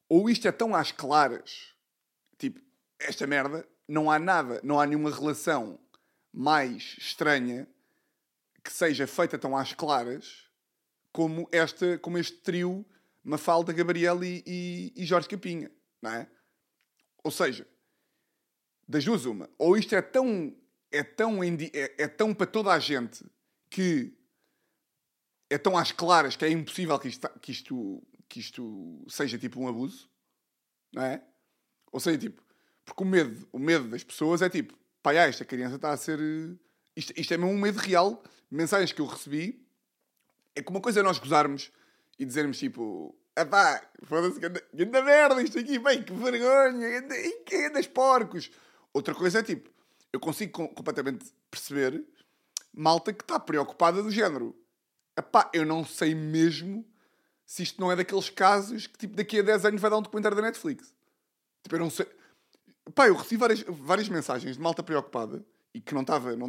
[0.09, 1.74] Ou isto é tão às claras.
[2.38, 2.61] Tipo,
[2.98, 3.66] esta merda.
[3.88, 4.61] Não há nada.
[4.64, 5.78] Não há nenhuma relação
[6.32, 7.68] mais estranha
[8.62, 10.44] que seja feita tão às claras
[11.12, 12.85] como, esta, como este trio
[13.26, 16.28] Mafalda, Gabriel e, e, e Jorge Capinha, não é?
[17.24, 17.66] Ou seja,
[18.86, 20.56] das duas uma, ou isto é tão
[20.92, 21.50] é tão é,
[21.98, 23.24] é tão para toda a gente
[23.68, 24.16] que
[25.50, 29.60] é tão às claras que é impossível que isto, que isto, que isto seja tipo
[29.60, 30.08] um abuso,
[30.92, 31.20] não é?
[31.90, 32.40] Ou seja, tipo,
[32.84, 36.20] porque o medo, o medo das pessoas é tipo, já, esta criança está a ser.
[36.94, 38.22] Isto, isto é mesmo um medo real.
[38.50, 39.66] Mensagens que eu recebi
[40.54, 41.72] é que uma coisa é nós gozarmos
[42.18, 44.62] e dizermos tipo, ah pá, foda-se, ganda,
[45.02, 47.02] merda isto aqui, bem, que vergonha,
[47.44, 48.50] que gandas porcos.
[48.92, 49.70] Outra coisa é tipo,
[50.12, 52.05] eu consigo com- completamente perceber
[52.72, 54.55] malta que está preocupada do género.
[55.16, 56.87] Epá, eu não sei mesmo
[57.44, 60.02] se isto não é daqueles casos que tipo daqui a 10 anos vai dar um
[60.02, 60.94] documentário da Netflix.
[61.62, 62.07] Tipo, eu não sei.
[62.94, 66.46] Pá, eu recebi várias, várias mensagens de malta preocupada e que não estava não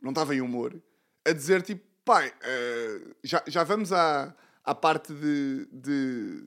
[0.00, 0.80] não em humor
[1.24, 6.44] a dizer tipo, pai, eh, já, já vamos à, à parte de, de,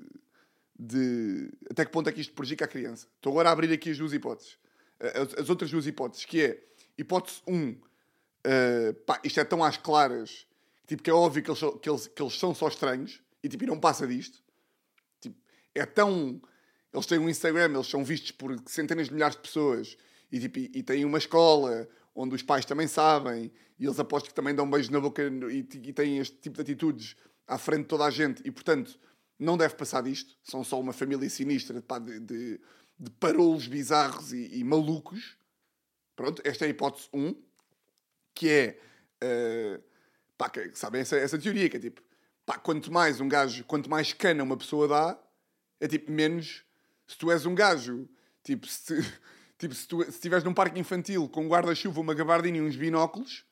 [0.79, 3.07] de até que ponto é que isto prejudica a criança.
[3.15, 4.57] Estou agora a abrir aqui as duas hipóteses.
[4.99, 6.63] Eh, As, as outras duas hipóteses, que é
[6.97, 7.75] hipótese 1, um,
[9.05, 10.45] pá, isto é tão às claras
[10.87, 13.49] tipo, que é óbvio que eles, são- que, eles, que eles são só estranhos e
[13.49, 14.41] tipo, não passa disto.
[15.19, 15.35] Tipo,
[15.75, 16.41] é tão.
[16.93, 19.97] Eles têm um Instagram, eles são vistos por centenas de milhares de pessoas
[20.31, 21.87] e, tipo, e, e têm uma escola
[22.17, 25.21] onde os pais também sabem e eles apostam que também dão um beijo na boca
[25.21, 28.99] e, e têm este tipo de atitudes à frente de toda a gente e, portanto,
[29.37, 30.35] não deve passar disto.
[30.43, 32.59] São só uma família sinistra pá, de, de,
[32.99, 35.37] de parolos bizarros e, e malucos.
[36.15, 37.35] Pronto, esta é a hipótese 1,
[38.33, 38.81] que é.
[39.21, 39.79] eh,
[40.35, 42.01] pá, que, sabem essa, essa teoria que é tipo,
[42.47, 45.19] pá, quanto mais um gajo, quanto mais cana uma pessoa dá,
[45.79, 46.65] é tipo, menos
[47.05, 48.09] se tu és um gajo,
[48.43, 48.95] tipo, se,
[49.57, 53.45] tipo, se tu estiveres num parque infantil com um guarda-chuva, uma gabardina e uns binóculos,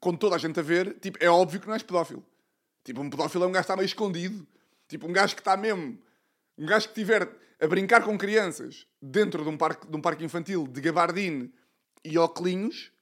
[0.00, 2.24] com toda a gente a ver, tipo, é óbvio que não és pedófilo.
[2.84, 4.46] Tipo, um pedófilo é um gajo que está meio escondido.
[4.88, 5.98] Tipo, um gajo que está mesmo.
[6.58, 7.28] Um gajo que estiver
[7.60, 11.52] a brincar com crianças dentro de um parque, de um parque infantil de gabardine
[12.04, 12.92] e óculos,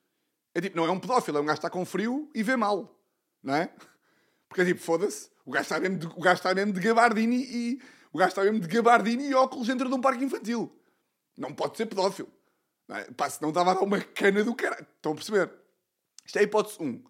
[0.54, 2.56] é tipo, não é um pedófilo, é um gajo que está com frio e vê
[2.56, 2.98] mal.
[3.42, 3.72] Não é?
[4.48, 7.82] Porque é tipo, foda-se, o gajo está mesmo de, o está de gabardine e.
[8.12, 10.70] O gajo está mesmo de gabardine e óculos dentro de um parque infantil.
[11.40, 12.30] Não pode ser pedófilo.
[12.86, 13.04] Não é?
[13.12, 14.86] Pá, senão estava a dar uma cana do caralho.
[14.96, 15.50] Estão a perceber?
[16.24, 17.02] Isto é a hipótese 1.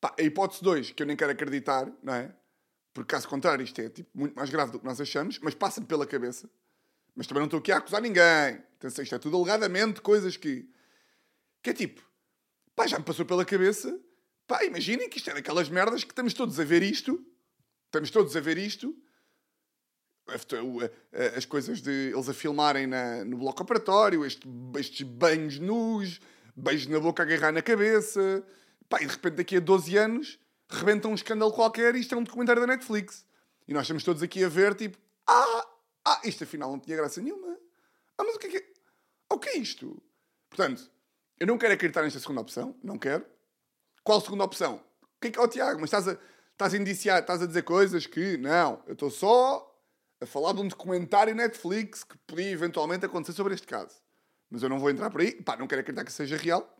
[0.00, 2.32] Pá, a hipótese 2, que eu nem quero acreditar, não é?
[2.94, 5.88] Porque caso contrário, isto é tipo, muito mais grave do que nós achamos, mas passa-me
[5.88, 6.48] pela cabeça.
[7.16, 8.62] Mas também não estou aqui a acusar ninguém.
[8.76, 10.70] Atenção, isto é tudo alegadamente coisas que.
[11.60, 12.00] Que é tipo,
[12.76, 14.00] pá, já me passou pela cabeça.
[14.46, 17.26] Pá, imaginem que isto é daquelas merdas que estamos todos a ver isto.
[17.86, 18.96] Estamos todos a ver isto.
[21.36, 26.20] As coisas de eles a filmarem na, no bloco operatório, este, estes banhos nus,
[26.56, 28.44] beijos na boca agarrar na cabeça.
[28.88, 30.38] Pá, e de repente daqui a 12 anos
[30.70, 33.26] rebenta um escândalo qualquer e isto é um documentário da Netflix.
[33.66, 35.68] E nós estamos todos aqui a ver, tipo, ah,
[36.04, 37.58] ah, isto afinal não tinha graça nenhuma.
[38.16, 38.64] Ah, mas o que é que é?
[39.30, 40.02] O que é isto?
[40.48, 40.90] Portanto,
[41.38, 43.24] eu não quero acreditar nesta segunda opção, não quero.
[44.02, 44.82] Qual segunda opção?
[45.02, 46.18] O que é que, oh, Tiago, mas estás a,
[46.52, 49.67] estás a indiciar, estás a dizer coisas que, não, eu estou só
[50.20, 53.94] a falar de um documentário Netflix que podia eventualmente acontecer sobre este caso.
[54.50, 56.76] Mas eu não vou entrar por aí, pá, não quero acreditar que seja real.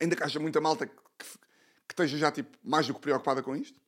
[0.00, 3.42] Ainda que haja muita malta que, que, que esteja já, tipo, mais do que preocupada
[3.42, 3.80] com isto.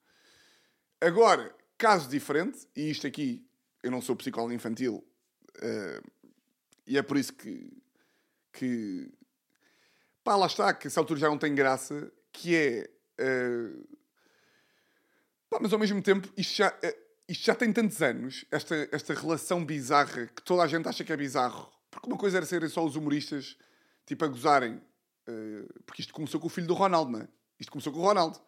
[1.00, 3.46] Agora, caso diferente, e isto aqui,
[3.82, 5.04] eu não sou psicólogo infantil,
[5.60, 6.00] eh,
[6.86, 7.70] e é por isso que,
[8.52, 9.12] que
[10.22, 12.90] pá, lá está, que essa altura já não tem graça, que é.
[13.18, 13.70] eh,
[15.50, 16.96] pá, mas ao mesmo tempo, isto já, eh,
[17.28, 21.12] isto já tem tantos anos, esta, esta relação bizarra, que toda a gente acha que
[21.12, 21.70] é bizarro.
[21.90, 23.56] Porque uma coisa era serem só os humoristas,
[24.06, 24.80] tipo, a gozarem.
[25.26, 27.28] eh, porque isto começou com o filho do Ronaldo, não é?
[27.58, 28.38] Isto começou com o Ronaldo.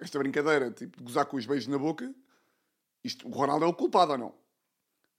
[0.00, 2.12] Esta brincadeira, tipo, de gozar com os beijos na boca,
[3.04, 4.34] isto, o Ronaldo é o culpado ou não?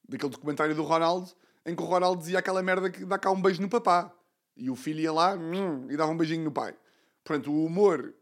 [0.08, 1.32] Daquele documentário do Ronaldo,
[1.66, 4.14] em que o Ronaldo dizia aquela merda que dá cá um beijo no papá.
[4.58, 6.76] E o filho ia lá hum, e dava um beijinho no pai.
[7.24, 8.14] Portanto, o humor,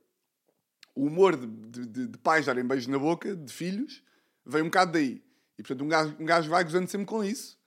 [0.96, 4.04] o humor de, de, de- de pais darem beijos na boca, de filhos,
[4.50, 5.24] vem um bocado daí.
[5.58, 7.58] E portanto, um gajo, um gajo vai gozando sempre com isso.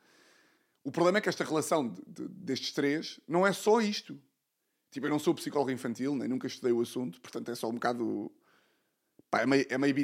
[0.85, 4.21] O problema é que esta relação de- de- destes três não é só isto.
[4.91, 7.75] Tipo, eu não sou psicólogo infantil, nem nunca estudei o assunto, portanto é só um
[7.75, 8.31] bocado.
[9.31, 9.95] Pá, é meio, é meio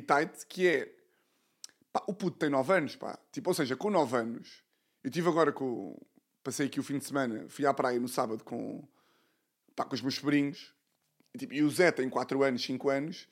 [0.49, 0.95] que é.
[1.93, 3.19] Pá, o puto tem 9 anos, pá.
[3.33, 4.63] Tipo, ou seja, com 9 anos.
[5.03, 5.99] Eu tive agora com.
[6.43, 8.87] Passei aqui o fim de semana, fui à praia no sábado com.
[9.75, 10.75] Pá, com os meus sobrinhos.
[11.35, 13.29] E, tipo, e o Zé tem 4 anos, 5 anos.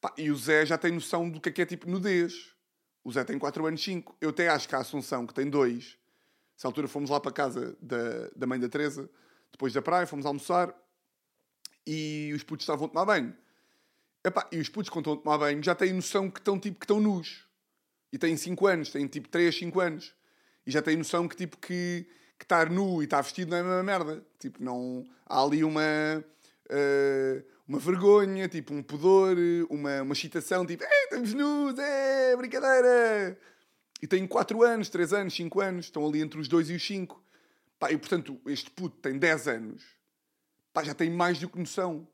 [0.00, 2.55] Pá, e o Zé já tem noção do que é que é tipo nudez.
[3.06, 4.16] O Zé tem 4 anos, 5.
[4.20, 5.96] Eu até acho que a Assunção, que tem 2.
[6.56, 9.08] Nessa altura fomos lá para casa da, da mãe da Teresa,
[9.52, 10.74] depois da praia, fomos almoçar.
[11.86, 13.32] E os putos estavam a tomar banho.
[14.24, 16.80] Epá, e os putos, quando estão a tomar banho, já têm noção que estão, tipo,
[16.80, 17.46] que estão nus.
[18.12, 20.12] E têm 5 anos, têm tipo 3, 5 anos.
[20.66, 23.60] E já têm noção que, tipo, que, que estar nu e estar vestido não é
[23.60, 24.26] a mesma merda.
[24.40, 25.06] Tipo, não...
[25.24, 25.80] Há ali uma...
[26.68, 29.36] eh, uma vergonha, tipo, um pudor,
[29.68, 33.38] uma, uma excitação, tipo, Ei, estamos nus, é, brincadeira!
[34.00, 36.86] E têm 4 anos, 3 anos, 5 anos, estão ali entre os 2 e os
[36.86, 37.22] 5.
[37.78, 39.84] Pá, e portanto, este puto tem 10 anos,
[40.72, 42.06] pá, já tem mais do que noção.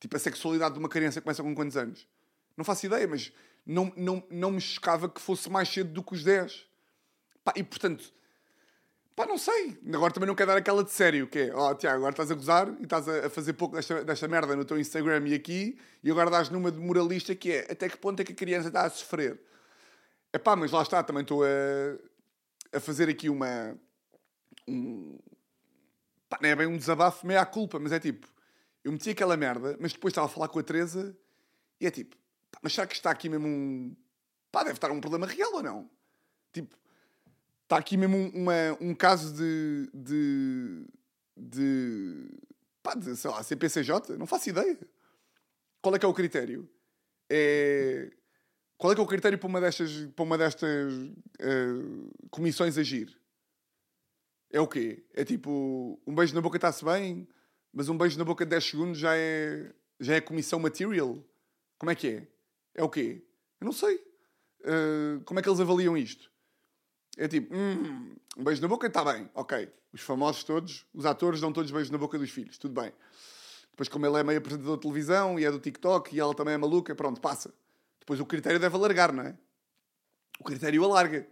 [0.00, 2.08] Tipo, a sexualidade de uma criança começa com quantos anos?
[2.56, 3.32] Não faço ideia, mas
[3.66, 6.66] não, não, não me chocava que fosse mais cedo do que os 10.
[7.44, 8.12] Pá, e portanto,
[9.14, 9.78] pá, não sei.
[9.92, 12.34] Agora também não quero dar aquela de sério, que é, ó, Tiago, agora estás a
[12.34, 16.10] gozar e estás a, fazer pouco desta, desta merda no teu Instagram e aqui, e
[16.10, 18.82] agora dás numa de moralista que é, até que ponto é que a criança está
[18.84, 19.40] a sofrer?
[20.32, 21.46] É pá, mas lá está, também estou a,
[22.76, 23.78] a fazer aqui uma.
[24.66, 25.18] Um,
[26.28, 28.26] pá, não é bem um desabafo, meio à culpa, mas é tipo,
[28.82, 31.16] eu meti aquela merda, mas depois estava a falar com a Teresa
[31.80, 32.16] e é tipo,
[32.50, 33.96] pá, mas será que está aqui mesmo um.
[34.50, 35.90] pá, deve estar um problema real ou não?
[37.74, 39.90] Está aqui mesmo um, uma, um caso de.
[39.92, 40.86] de.
[41.36, 42.30] de.
[42.80, 44.16] pá, de, sei lá, CPCJ?
[44.16, 44.78] Não faço ideia.
[45.82, 46.70] Qual é que é o critério?
[47.28, 48.12] É.
[48.78, 50.92] Qual é que é o critério para uma destas, para uma destas
[51.40, 53.18] eh, comissões agir?
[54.52, 55.04] É o quê?
[55.12, 57.26] É tipo, um beijo na boca está-se bem,
[57.72, 61.18] mas um beijo na boca de 10 segundos já é, já é comissão material?
[61.76, 62.28] Como é que é?
[62.74, 63.24] É o quê?
[63.60, 64.00] Eu não sei.
[64.64, 66.33] Eh, como é que eles avaliam isto?
[67.16, 69.70] É tipo, hum, um beijo na boca está bem, ok.
[69.92, 72.92] Os famosos todos, os atores dão todos beijos na boca dos filhos, tudo bem.
[73.70, 76.54] Depois, como ele é meio apresentador de televisão e é do TikTok e ela também
[76.54, 77.52] é maluca, pronto, passa.
[78.00, 79.36] Depois o critério deve alargar, não é?
[80.38, 81.26] O critério alarga.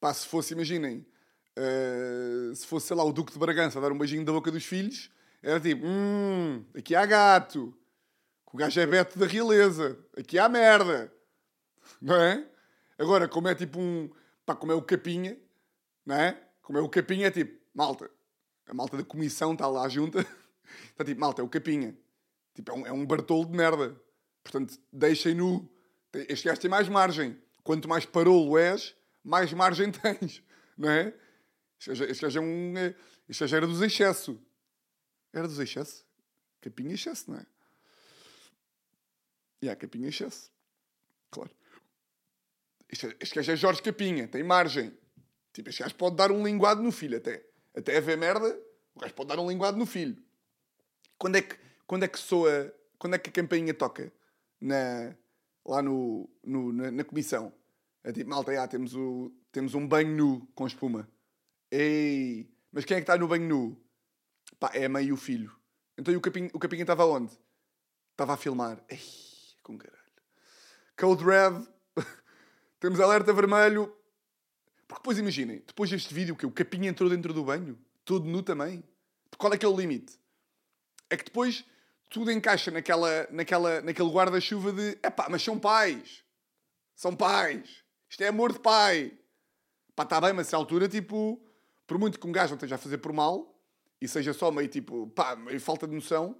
[0.00, 1.06] Pá, se fosse, imaginem,
[1.56, 4.50] eh, se fosse, sei lá, o Duque de Bragança a dar um beijinho da boca
[4.50, 5.10] dos filhos,
[5.42, 7.74] era tipo, hum, aqui há gato.
[8.52, 9.98] O gajo é Beto da realeza.
[10.16, 11.12] Aqui há merda.
[12.00, 12.44] Não é?
[12.98, 14.10] Agora, como é tipo um.
[14.56, 15.38] Como é o Capinha,
[16.04, 16.40] não é?
[16.62, 18.10] Como é o Capinha, é tipo, malta.
[18.66, 20.20] A malta da comissão está lá junta.
[20.92, 21.98] Está tipo, malta, é o Capinha.
[22.54, 24.00] Tipo, é um, é um Bartolo de merda.
[24.44, 25.68] Portanto, deixem nu.
[26.12, 27.36] Tem- Este gajo tem mais margem.
[27.64, 30.42] Quanto mais parolo és, mais margem tens.
[30.78, 31.12] Não é?
[31.78, 32.76] Este gajo, é um.
[32.78, 32.94] é-
[33.28, 34.40] Este gajo era dos excesso.
[35.32, 36.06] Era dos excesso?
[36.60, 37.46] Capinha excesso, não é?
[39.62, 40.50] E há Capinha excesso.
[41.30, 41.50] Claro.
[42.90, 44.96] Este, este gajo é Jorge Capinha, tem margem.
[45.52, 47.44] Tipo, este gajo pode dar um linguado no filho até.
[47.74, 48.58] Até a ver merda,
[48.94, 50.20] o gajo pode dar um linguado no filho.
[51.18, 54.12] Quando é que, quando é que soa, quando é que a campainha toca?
[54.60, 55.14] Na,
[55.64, 57.52] lá no, no- na, na comissão.
[58.02, 61.08] É tipo, malta, já, temos, o, temos um banho nu com espuma.
[61.70, 63.84] Ei, mas quem é que está no banho nu?
[64.58, 65.54] Pá, é a mãe e o filho.
[65.96, 67.32] Então e o capinha, o capinha estava onde?
[68.12, 68.82] Estava a filmar.
[68.88, 68.98] Ei,
[69.62, 70.00] com caralho.
[70.98, 71.66] Code Red
[72.80, 73.94] Temos alerta vermelho.
[74.88, 78.42] Porque depois imaginem, depois deste vídeo, que o capinha entrou dentro do banho, todo nu
[78.42, 78.82] também.
[79.38, 80.18] Qual é que é o limite?
[81.08, 81.64] É que depois
[82.08, 86.24] tudo encaixa naquela, naquela, naquele guarda-chuva de epá, mas são pais.
[86.96, 87.84] São pais.
[88.08, 89.16] Isto é amor de pai.
[89.94, 91.40] Pá, está bem, mas se altura, tipo,
[91.86, 93.56] por muito que um gajo não esteja a fazer por mal
[94.00, 96.36] e seja só meio tipo, pá, meio falta de noção,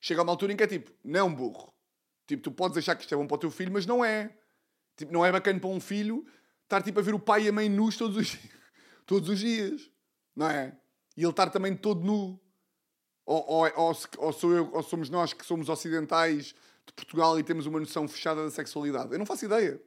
[0.00, 1.72] chega a uma altura em que é tipo, não burro.
[2.26, 4.36] Tipo, tu podes achar que isto é bom para o teu filho, mas não é.
[4.96, 6.26] Tipo, não é bacana para um filho
[6.64, 8.38] estar tipo a ver o pai e a mãe nus todos os,
[9.06, 9.90] todos os dias.
[10.34, 10.76] Não é?
[11.16, 12.40] E ele estar também todo nu.
[13.24, 16.54] Ou, ou, ou, ou, sou eu, ou somos nós que somos ocidentais
[16.86, 19.12] de Portugal e temos uma noção fechada da sexualidade.
[19.12, 19.80] Eu não faço ideia.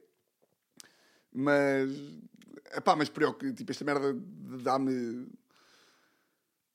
[1.32, 1.90] Mas.
[2.74, 4.16] Epá, mas preocupa, tipo, esta merda
[4.62, 5.28] dá-me.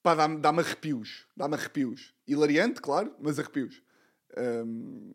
[0.03, 1.25] Pá, dá-me dá arrepios.
[1.35, 2.13] Dá-me arrepios.
[2.27, 3.81] Hilariante, claro, mas arrepios.
[4.37, 5.13] Um,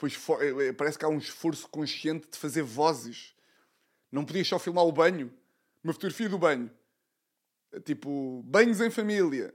[0.00, 3.34] depois eh, parece que há um esforço consciente de fazer vozes.
[4.10, 5.30] Não podias só filmar o banho.
[5.84, 6.70] Uma fotografia do banho.
[7.84, 9.54] Tipo, banhos em família.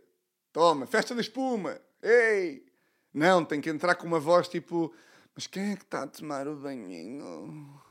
[0.53, 1.81] Toma, festa da espuma.
[2.01, 2.63] Ei!
[3.11, 4.93] Não, tem que entrar com uma voz tipo:
[5.33, 7.81] Mas quem é que está a tomar o banhinho?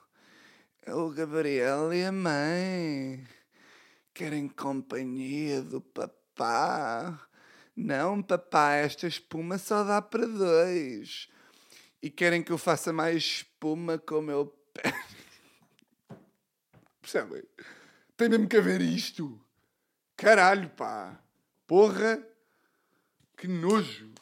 [0.82, 3.26] É o Gabriel e a mãe.
[4.14, 7.26] Querem companhia do papá.
[7.74, 11.28] Não, papá, esta espuma só dá para dois.
[12.04, 14.92] E querem que eu faça mais espuma com o meu pé.
[17.00, 17.42] Percebem?
[18.14, 19.42] Tem mesmo que haver isto.
[20.14, 21.18] Caralho, pá.
[21.66, 22.22] Porra.
[23.38, 24.12] Que nojo.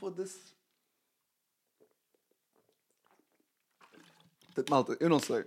[0.00, 0.52] Foda-se.
[4.68, 5.44] Malta, eu não sei.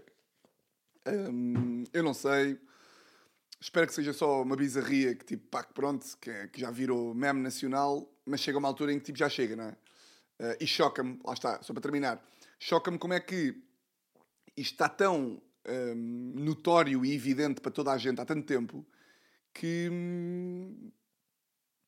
[1.05, 2.57] Hum, eu não sei.
[3.59, 6.71] Espero que seja só uma bizarria que, tipo, pá, que pronto, que, é, que já
[6.71, 9.84] virou meme nacional, mas chega uma altura em que, tipo, já chega, não é?
[10.39, 12.23] Uh, e choca-me, lá está, só para terminar,
[12.59, 13.55] choca-me como é que
[14.57, 18.85] isto está tão um, notório e evidente para toda a gente há tanto tempo
[19.53, 20.91] que, hum,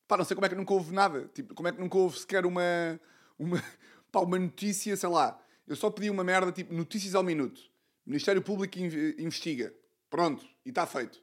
[0.07, 1.29] Pá, não sei como é que nunca houve nada.
[1.33, 2.99] Tipo, como é que nunca houve sequer uma,
[3.37, 3.61] uma,
[4.11, 5.39] pá, uma notícia, sei lá.
[5.67, 7.61] Eu só pedi uma merda, tipo, notícias ao minuto.
[8.05, 9.73] Ministério Público investiga.
[10.09, 10.45] Pronto.
[10.65, 11.21] E está feito.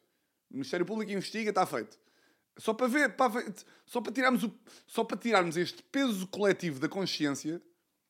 [0.51, 1.99] Ministério Público investiga, está feito.
[2.57, 3.45] Só para ver, para,
[3.85, 4.55] só, para tirarmos o,
[4.87, 7.61] só para tirarmos este peso coletivo da consciência,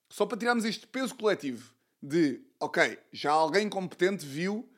[0.08, 4.68] só para tirarmos este peso coletivo de, ok, já alguém competente viu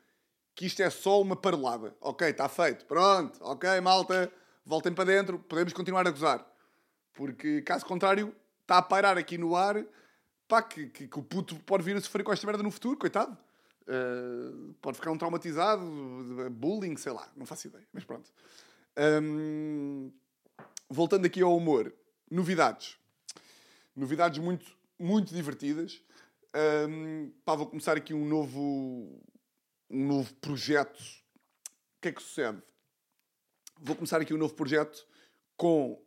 [0.55, 1.95] que isto é só uma parolada.
[2.01, 2.85] Ok, está feito.
[2.85, 3.37] Pronto.
[3.43, 4.31] Ok, malta
[4.65, 6.45] voltem para dentro, podemos continuar a gozar.
[7.13, 9.85] Porque, caso contrário, está a pairar aqui no ar
[10.47, 12.97] pá, que, que, que o puto pode vir a sofrer com esta merda no futuro,
[12.97, 13.37] coitado.
[13.83, 15.81] Uh, pode ficar um traumatizado,
[16.51, 18.29] bullying, sei lá, não faço ideia, mas pronto.
[18.97, 20.11] Um,
[20.89, 21.93] voltando aqui ao humor,
[22.29, 22.97] novidades.
[23.95, 24.65] Novidades muito,
[24.97, 26.01] muito divertidas.
[26.89, 29.21] Um, pá, vou começar aqui um novo,
[29.89, 30.99] um novo projeto.
[30.99, 32.61] O que é que sucede?
[33.79, 35.05] vou começar aqui um novo projeto
[35.55, 36.01] com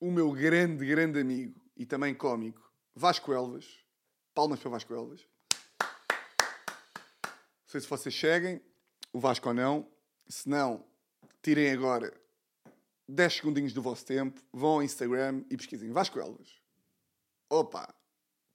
[0.00, 3.66] o meu grande, grande amigo e também cómico, Vasco Elvas.
[4.34, 5.26] Palmas para Vasco Elvas.
[7.22, 8.60] Não sei se vocês cheguem,
[9.12, 9.88] o Vasco ou não.
[10.28, 10.84] Se não,
[11.42, 12.12] tirem agora
[13.10, 16.60] 10 segundinhos do vosso tempo, vão ao Instagram e pesquisem Vasco Elvas.
[17.48, 17.92] Opa!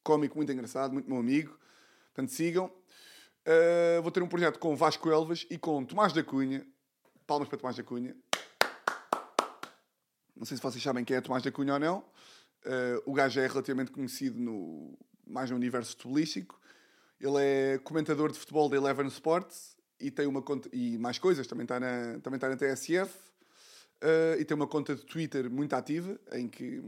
[0.04, 1.58] Cómico muito engraçado, muito meu amigo.
[2.14, 2.72] Portanto, sigam.
[3.48, 6.66] Uh, vou ter um projeto com Vasco Elvas e com Tomás da Cunha.
[7.28, 8.16] Palmas para Tomás da Cunha.
[10.36, 12.00] Não sei se vocês sabem quem é Tomás da Cunha ou não.
[12.66, 16.60] Uh, o gajo é relativamente conhecido no, mais no universo futebolístico.
[17.20, 21.48] Ele é comentador de futebol da Eleven Sports e tem uma conta e mais coisas,
[21.48, 23.26] também está na, também está na TSF.
[24.04, 26.82] Uh, e tem uma conta de Twitter muito ativa em que,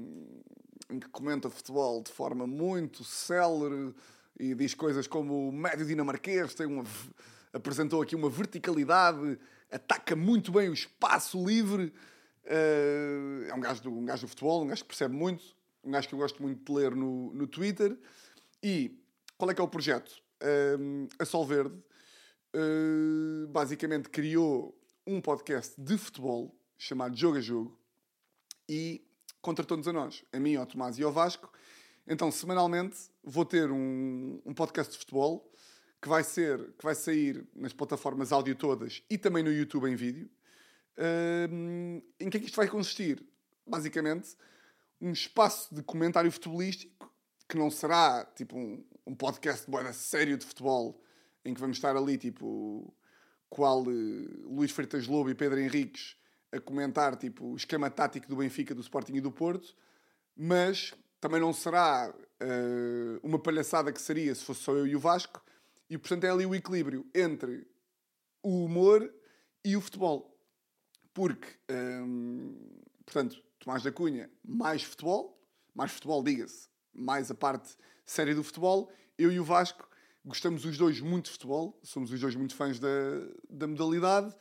[0.89, 3.93] em que comenta futebol de forma muito célere
[4.39, 6.84] e diz coisas como o médio dinamarquês tem uma,
[7.54, 9.39] apresentou aqui uma verticalidade,
[9.72, 11.94] ataca muito bem o espaço livre.
[12.46, 15.44] Uh, é um gajo, do, um gajo do futebol, um gajo que percebe muito,
[15.84, 17.98] um gajo que eu gosto muito de ler no, no Twitter.
[18.62, 19.00] E
[19.38, 20.12] qual é que é o projeto?
[20.42, 21.75] Uh, a Solverde
[23.50, 24.75] basicamente criou
[25.06, 27.78] um podcast de futebol chamado Jogo a Jogo
[28.69, 29.06] e
[29.42, 31.52] contratou-nos a nós, a mim, ao Tomás e ao Vasco.
[32.06, 35.52] Então, semanalmente, vou ter um, um podcast de futebol
[36.02, 39.96] que vai ser, que vai sair nas plataformas áudio todas e também no YouTube em
[39.96, 40.30] vídeo.
[40.98, 43.23] Uh, em que é que isto vai consistir?
[43.65, 44.36] Basicamente,
[45.00, 47.13] um espaço de comentário futebolístico
[47.48, 51.02] que não será tipo um, um podcast de sério de futebol
[51.46, 52.94] em que vamos estar ali tipo
[53.50, 56.17] qual uh, Luís Freitas Lobo e Pedro Henriques
[56.52, 59.75] a comentar tipo o esquema tático do Benfica, do Sporting e do Porto,
[60.35, 65.00] mas também não será uh, uma palhaçada que seria se fosse só eu e o
[65.00, 65.43] Vasco.
[65.89, 67.65] E portanto é ali o equilíbrio entre
[68.43, 69.13] o humor
[69.63, 70.37] e o futebol.
[71.13, 72.56] Porque, hum,
[73.06, 75.41] portanto, Tomás da Cunha, mais futebol,
[75.73, 77.75] mais futebol, diga-se, mais a parte
[78.06, 78.91] séria do futebol.
[79.17, 79.89] Eu e o Vasco
[80.23, 82.87] gostamos os dois muito de futebol, somos os dois muito fãs da,
[83.50, 84.35] da modalidade.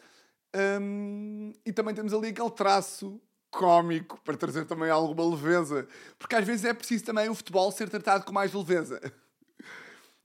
[0.56, 5.86] Hum, e também temos ali aquele traço cómico para trazer também alguma leveza.
[6.18, 9.00] Porque às vezes é preciso também o futebol ser tratado com mais leveza.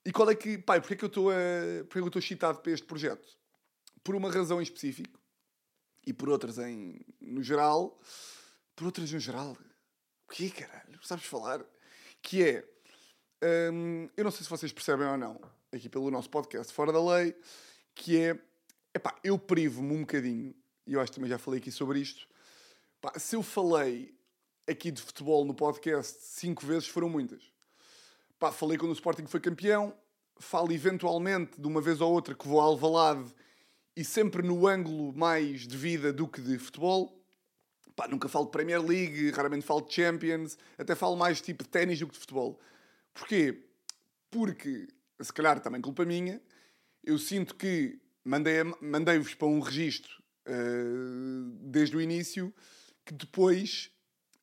[0.06, 0.58] E qual é que.
[0.58, 3.28] Pai, porque é que eu estou é eu estou excitado para este projeto?
[4.04, 5.20] Por uma razão em específico
[6.06, 7.00] e por outras em.
[7.20, 8.00] no geral.
[8.76, 9.56] Por outras no geral.
[10.28, 11.00] O que caralho?
[11.04, 11.64] Sabes falar?
[12.22, 13.72] Que é.
[13.72, 15.40] hum, eu não sei se vocês percebem ou não,
[15.72, 17.36] aqui pelo nosso podcast Fora da Lei,
[17.94, 18.51] que é.
[18.94, 20.54] Epá, eu privo-me um bocadinho,
[20.86, 22.28] e eu acho que também já falei aqui sobre isto.
[23.00, 24.14] Pá, se eu falei
[24.68, 27.42] aqui de futebol no podcast cinco vezes, foram muitas.
[28.38, 29.96] Pá, falei quando o Sporting foi campeão,
[30.38, 33.34] falo eventualmente de uma vez ou outra que vou a Alvalade
[33.96, 37.18] e sempre no ângulo mais de vida do que de futebol.
[38.10, 42.00] Nunca falo de Premier League, raramente falo de Champions, até falo mais tipo de ténis
[42.00, 42.60] do que de futebol.
[43.14, 43.64] Porquê?
[44.32, 44.88] Porque,
[45.22, 46.42] se calhar também culpa minha,
[47.04, 50.12] eu sinto que mandei- mandei-vos para um registro
[50.46, 50.54] eh,
[51.62, 52.54] desde o início
[53.06, 53.92] que depois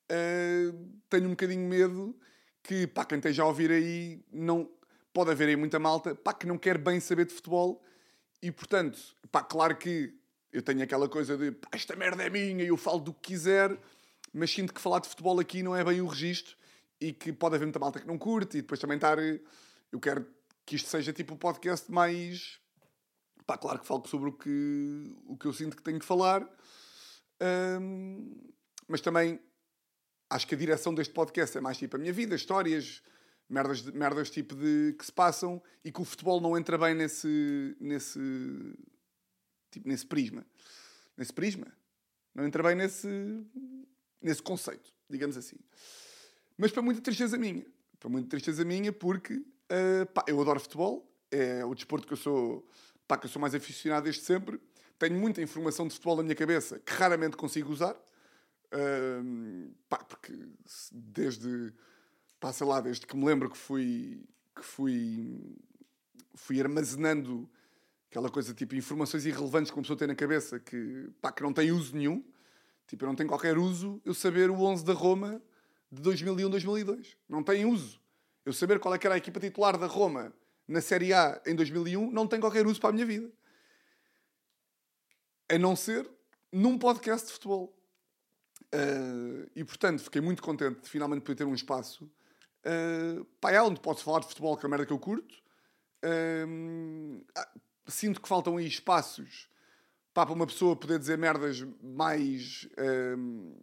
[0.08, 0.72] eh,
[1.08, 2.18] tenho um bocadinho medo
[2.62, 4.70] que, pá, quem esteja a ouvir aí, não,
[5.12, 7.82] pode haver aí muita malta, pá, que não quer bem saber de futebol
[8.42, 8.98] e, portanto,
[9.30, 10.14] pá, claro que
[10.52, 13.30] eu tenho aquela coisa de, pá, esta merda é minha e eu falo do que
[13.30, 13.78] quiser,
[14.32, 16.56] mas sinto que falar de futebol aqui não é bem o registro
[17.00, 19.18] e que pode haver muita malta que não curte e depois também estar...
[19.90, 20.26] Eu quero
[20.66, 22.58] que isto seja tipo um podcast mais...
[23.48, 26.48] Pá, claro que falo sobre o que, o que eu sinto que tenho que falar,
[27.40, 28.34] Hum,
[28.88, 29.40] mas também
[30.28, 33.02] acho que a direção deste podcast é mais tipo a minha vida, histórias,
[33.48, 37.76] merdas, merdas tipo de que se passam e que o futebol não entra bem nesse
[37.80, 38.18] nesse
[39.70, 40.44] tipo nesse prisma,
[41.16, 41.66] nesse prisma,
[42.34, 43.08] não entra bem nesse
[44.20, 45.56] nesse conceito, digamos assim.
[46.56, 47.64] Mas para muita tristeza minha,
[48.00, 49.40] para muita tristeza minha, porque
[49.70, 52.68] ah, pá, eu adoro futebol, é o desporto que eu sou,
[53.08, 54.60] pá, que eu sou mais aficionado desde sempre.
[54.98, 57.96] Tenho muita informação de futebol na minha cabeça que raramente consigo usar.
[59.88, 60.32] Pá, porque
[60.92, 61.72] desde,
[62.38, 64.22] pá, sei lá, desde que me lembro que fui,
[64.54, 65.56] que fui,
[66.34, 67.48] fui armazenando
[68.10, 71.52] aquela coisa tipo informações irrelevantes que uma pessoa tem na cabeça que, pá, que não
[71.52, 72.22] tem uso nenhum.
[72.86, 75.42] Tipo, eu não tenho qualquer uso eu saber o 11 da Roma
[75.90, 77.16] de 2001, 2002.
[77.28, 78.00] Não tem uso.
[78.44, 80.32] Eu saber qual é que era a equipa titular da Roma
[80.68, 83.32] na Série A em 2001 não tem qualquer uso para a minha vida.
[85.50, 86.08] A não ser
[86.52, 87.74] num podcast de futebol.
[88.74, 92.04] Uh, e portanto fiquei muito contente de finalmente poder ter um espaço
[92.66, 95.34] uh, pá, é onde posso falar de futebol, que é a merda que eu curto.
[97.34, 97.48] Ah,
[97.88, 99.48] sinto que faltam aí espaços
[100.14, 102.68] para uma pessoa poder dizer merdas mais.
[102.78, 103.56] Um,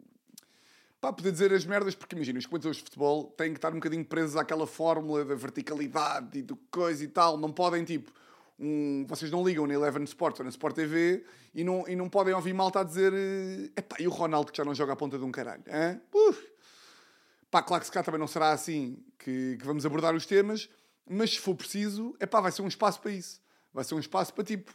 [1.06, 3.76] pá, poder dizer as merdas, porque imagina, os comentadores de futebol têm que estar um
[3.76, 7.38] bocadinho presos àquela fórmula da verticalidade e do coisa e tal.
[7.38, 8.12] Não podem, tipo,
[8.60, 12.10] um, vocês não ligam na Eleven Sports ou na Sport TV e não, e não
[12.10, 14.96] podem ouvir malta a dizer eh, epá, e o Ronaldo que já não joga a
[14.96, 15.64] ponta de um caralho?
[16.12, 16.44] Uf.
[17.52, 20.68] Pá, claro que se cá também não será assim que, que vamos abordar os temas,
[21.08, 23.40] mas se for preciso, epá, vai ser um espaço para isso.
[23.72, 24.74] Vai ser um espaço para tipo,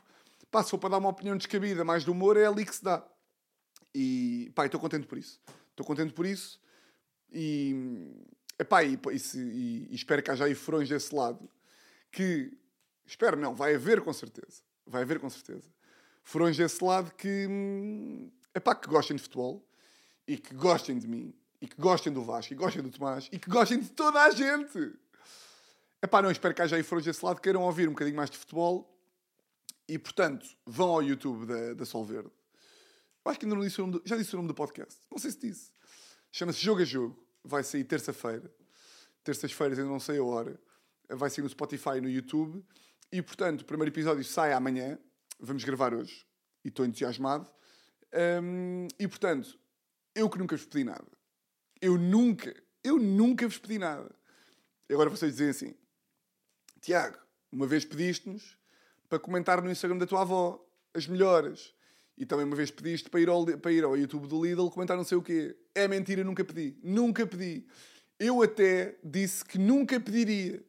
[0.48, 2.84] pá, se for para dar uma opinião descabida mais de humor, é ali que se
[2.84, 3.04] dá.
[3.92, 5.40] E pá, estou contente por isso.
[5.80, 6.60] Estou contente por isso
[7.32, 7.74] e,
[8.58, 11.48] epá, e, e, e espero que haja aí furões desse lado
[12.12, 12.52] que
[13.06, 14.60] espero não, vai haver com certeza.
[14.86, 15.70] Vai haver com certeza.
[16.22, 19.66] Furões desse lado que hum, epá, que gostem de futebol
[20.28, 23.38] e que gostem de mim e que gostem do Vasco e gostem do Tomás e
[23.38, 24.92] que gostem de toda a gente.
[26.02, 28.28] Epá, não, espero que haja aí furões desse lado que queiram ouvir um bocadinho mais
[28.28, 28.94] de futebol
[29.88, 32.30] e portanto vão ao YouTube da, da Solverde.
[33.24, 34.98] Acho que ainda não disse o nome do, já disse o nome do podcast.
[35.10, 35.72] Não sei se disse.
[36.32, 37.26] Chama-se Jogo a Jogo.
[37.44, 38.50] Vai sair terça-feira.
[39.22, 40.58] Terças-feiras, ainda não sei a hora.
[41.08, 42.64] Vai sair no Spotify e no YouTube.
[43.12, 44.98] E, portanto, o primeiro episódio sai amanhã.
[45.38, 46.26] Vamos gravar hoje.
[46.64, 47.50] E estou entusiasmado.
[48.42, 49.58] Hum, e, portanto,
[50.14, 51.06] eu que nunca vos pedi nada.
[51.80, 54.14] Eu nunca, eu nunca vos pedi nada.
[54.88, 55.74] E agora vocês dizem assim:
[56.80, 57.18] Tiago,
[57.52, 58.58] uma vez pediste-nos
[59.08, 60.64] para comentar no Instagram da tua avó
[60.94, 61.74] as melhores.
[62.20, 64.94] E também uma vez pediste para ir ao, para ir ao YouTube do Lidl comentar
[64.94, 65.56] não sei o quê.
[65.74, 66.76] É mentira, nunca pedi.
[66.82, 67.64] Nunca pedi.
[68.18, 70.62] Eu até disse que nunca pediria.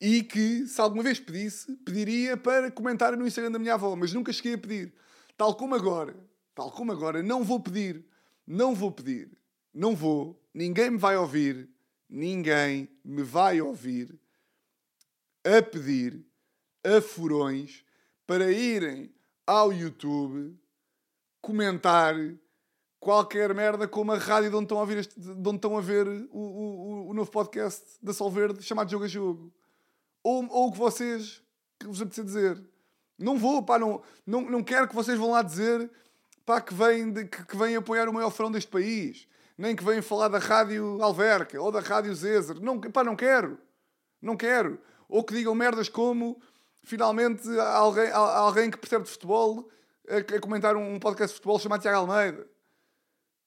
[0.00, 3.96] E que, se alguma vez pedisse, pediria para comentar no Instagram da minha avó.
[3.96, 4.94] Mas nunca cheguei a pedir.
[5.36, 6.14] Tal como agora.
[6.54, 7.24] Tal como agora.
[7.24, 8.06] Não vou pedir.
[8.46, 9.36] Não vou pedir.
[9.74, 10.40] Não vou.
[10.54, 11.68] Ninguém me vai ouvir.
[12.08, 14.16] Ninguém me vai ouvir
[15.44, 16.24] a pedir
[16.84, 17.84] a furões
[18.28, 19.12] para irem
[19.46, 20.58] ao YouTube
[21.40, 22.14] comentar
[22.98, 25.80] qualquer merda como a rádio de onde estão a, ouvir este- de onde estão a
[25.80, 29.52] ver o, o, o novo podcast da Solverde chamado Jogo a Jogo.
[30.22, 31.42] Ou, ou o que vocês
[31.78, 32.64] que vos apetecer dizer.
[33.18, 35.88] Não vou, pá, não, não, não quero que vocês vão lá dizer
[36.44, 39.28] pá, que vêm, que, que vêm apoiar o maior frão deste país.
[39.56, 42.60] Nem que venham falar da Rádio Alverca ou da Rádio Zezer.
[42.60, 43.58] Não, pá, não quero.
[44.20, 44.78] Não quero.
[45.08, 46.38] Ou que digam merdas como
[46.86, 49.68] finalmente alguém, alguém que percebe de futebol
[50.08, 52.46] a, comentar um podcast de futebol chamado Tiago Almeida.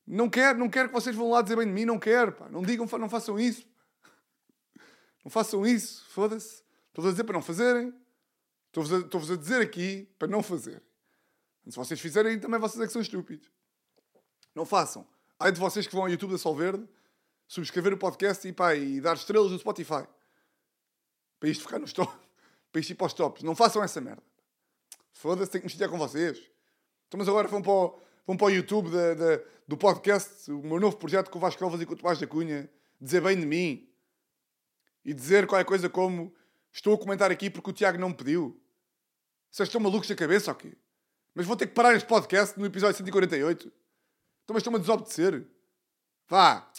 [0.06, 2.50] Não quero, não quero que vocês vão lá dizer bem de mim, não quero, pá.
[2.50, 3.66] Não digam, não façam isso.
[5.24, 6.64] Não façam isso, foda-se.
[6.88, 7.94] Estou-vos a dizer para não fazerem.
[8.68, 10.82] Estou-vos a, a dizer aqui para não fazerem.
[11.68, 13.52] Se vocês fizerem, também vocês é que são estúpidos.
[14.56, 15.06] Não façam.
[15.38, 16.88] Ai de vocês que vão ao YouTube da Solverde,
[17.48, 20.08] subscrever o podcast e, pá, e dar estrelas no Spotify.
[21.40, 22.29] Para isto ficar nos top.
[22.72, 23.44] Para isto ir para os tops.
[23.44, 24.22] Não façam essa merda.
[25.14, 26.38] Foda-se, tenho que me chatear com vocês.
[27.08, 30.62] Então, mas agora vão para o, vão para o YouTube da- da- do podcast, o
[30.64, 33.40] meu novo projeto com o Vasco Alves e com o Tomás da Cunha, dizer bem
[33.40, 33.88] de mim.
[35.06, 36.34] E dizer qualquer coisa como
[36.72, 38.60] estou a comentar aqui porque o Tiago não me pediu.
[39.50, 40.76] Vocês estão malucos da cabeça ou quê?
[41.34, 43.68] Mas vou ter que parar este podcast no episódio 148.
[44.44, 45.48] Então, mas estão-me a desobedecer.
[46.28, 46.72] Vá.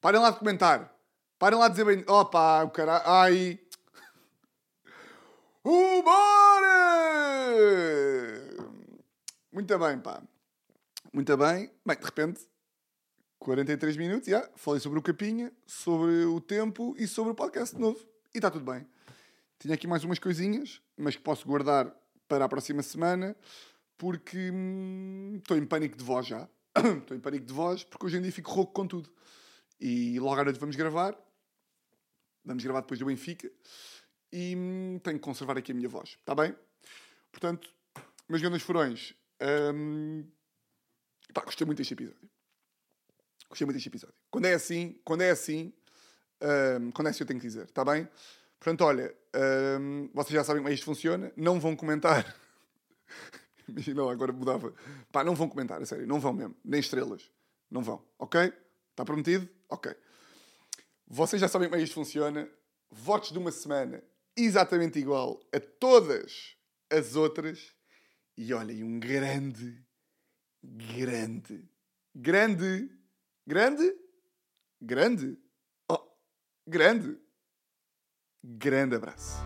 [0.00, 0.94] Parem lá de comentar.
[1.38, 2.04] Parem lá de dizer bem.
[2.08, 3.02] Opa, o caralho.
[3.06, 3.60] Ai.
[5.64, 6.62] Humor!
[9.50, 10.22] Muito bem, pá.
[11.10, 11.70] Muito bem.
[11.86, 12.46] Bem, de repente,
[13.38, 14.46] 43 minutos, já.
[14.56, 17.98] Falei sobre o Capinha, sobre o tempo e sobre o podcast novo.
[18.34, 18.86] E está tudo bem.
[19.58, 21.90] Tinha aqui mais umas coisinhas, mas que posso guardar
[22.28, 23.34] para a próxima semana,
[23.96, 26.46] porque hum, estou em pânico de voz já.
[27.00, 29.08] Estou em pânico de voz, porque hoje em dia fico rouco com tudo.
[29.80, 31.16] E logo à noite vamos gravar.
[32.44, 33.50] Vamos gravar depois do Benfica.
[34.36, 34.56] E
[35.04, 36.16] tenho que conservar aqui a minha voz.
[36.18, 36.52] Está bem?
[37.30, 37.72] Portanto,
[38.28, 39.14] meus grandes furões.
[39.72, 40.24] hum,
[41.32, 42.28] pá, gostei muito deste episódio.
[43.48, 44.16] Gostei muito deste episódio.
[44.32, 45.72] Quando é assim, quando é assim,
[46.80, 47.66] hum, quando é assim eu tenho que dizer.
[47.66, 48.08] Está bem?
[48.58, 49.14] Portanto, olha,
[49.80, 51.30] hum, vocês já sabem como é isto funciona.
[51.36, 52.36] Não vão comentar.
[53.94, 54.74] Não, agora mudava.
[55.12, 56.08] Pá, não vão comentar, a sério.
[56.08, 56.56] Não vão mesmo.
[56.64, 57.30] Nem estrelas.
[57.70, 58.04] Não vão.
[58.18, 58.52] Ok?
[58.90, 59.48] Está prometido?
[59.70, 59.94] Ok.
[61.06, 62.46] Vocês já sabem como é isto funciona.
[62.90, 64.02] Votos de uma semana
[64.36, 66.56] exatamente igual a todas
[66.90, 67.72] as outras.
[68.36, 69.80] E olhem, um grande,
[70.62, 71.64] grande,
[72.14, 72.90] grande,
[73.46, 73.94] grande,
[74.82, 75.38] grande,
[75.88, 76.02] oh,
[76.66, 77.16] grande,
[78.42, 79.38] grande abraço.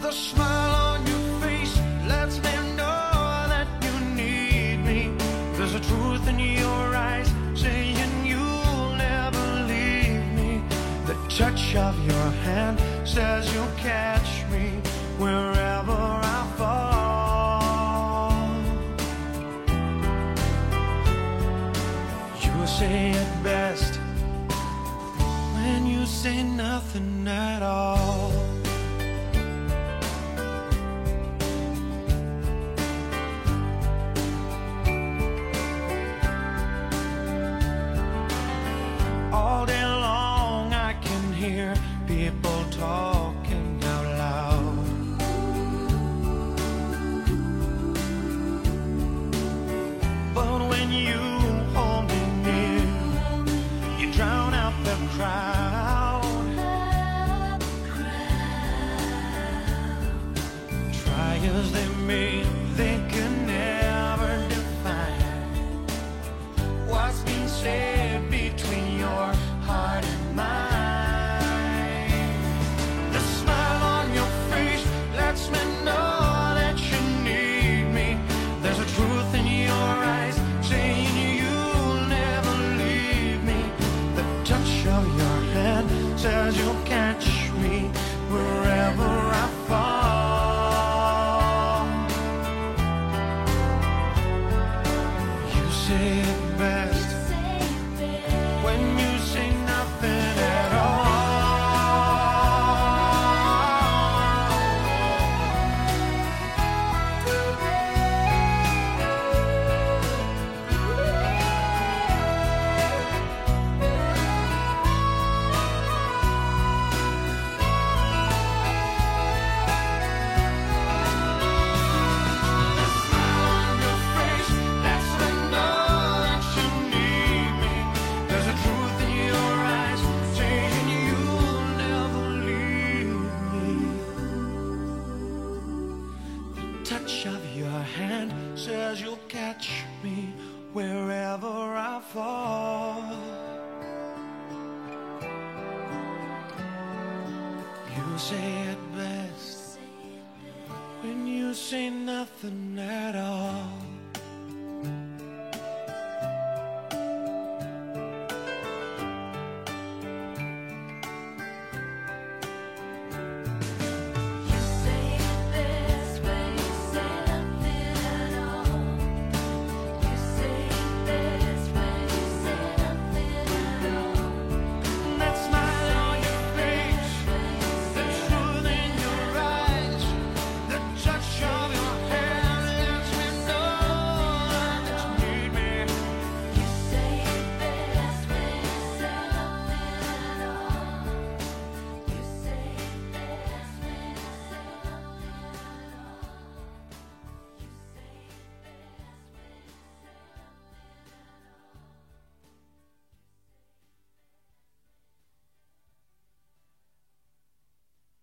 [0.00, 1.76] The smile on your face
[2.08, 5.10] lets me know that you need me.
[5.56, 10.62] There's a truth in your eyes saying you'll never leave me.
[11.06, 14.70] The touch of your hand says you'll catch me
[15.16, 18.42] wherever I fall.
[22.42, 24.00] You say it best
[25.54, 27.96] when you say nothing at all.
[27.96, 28.15] All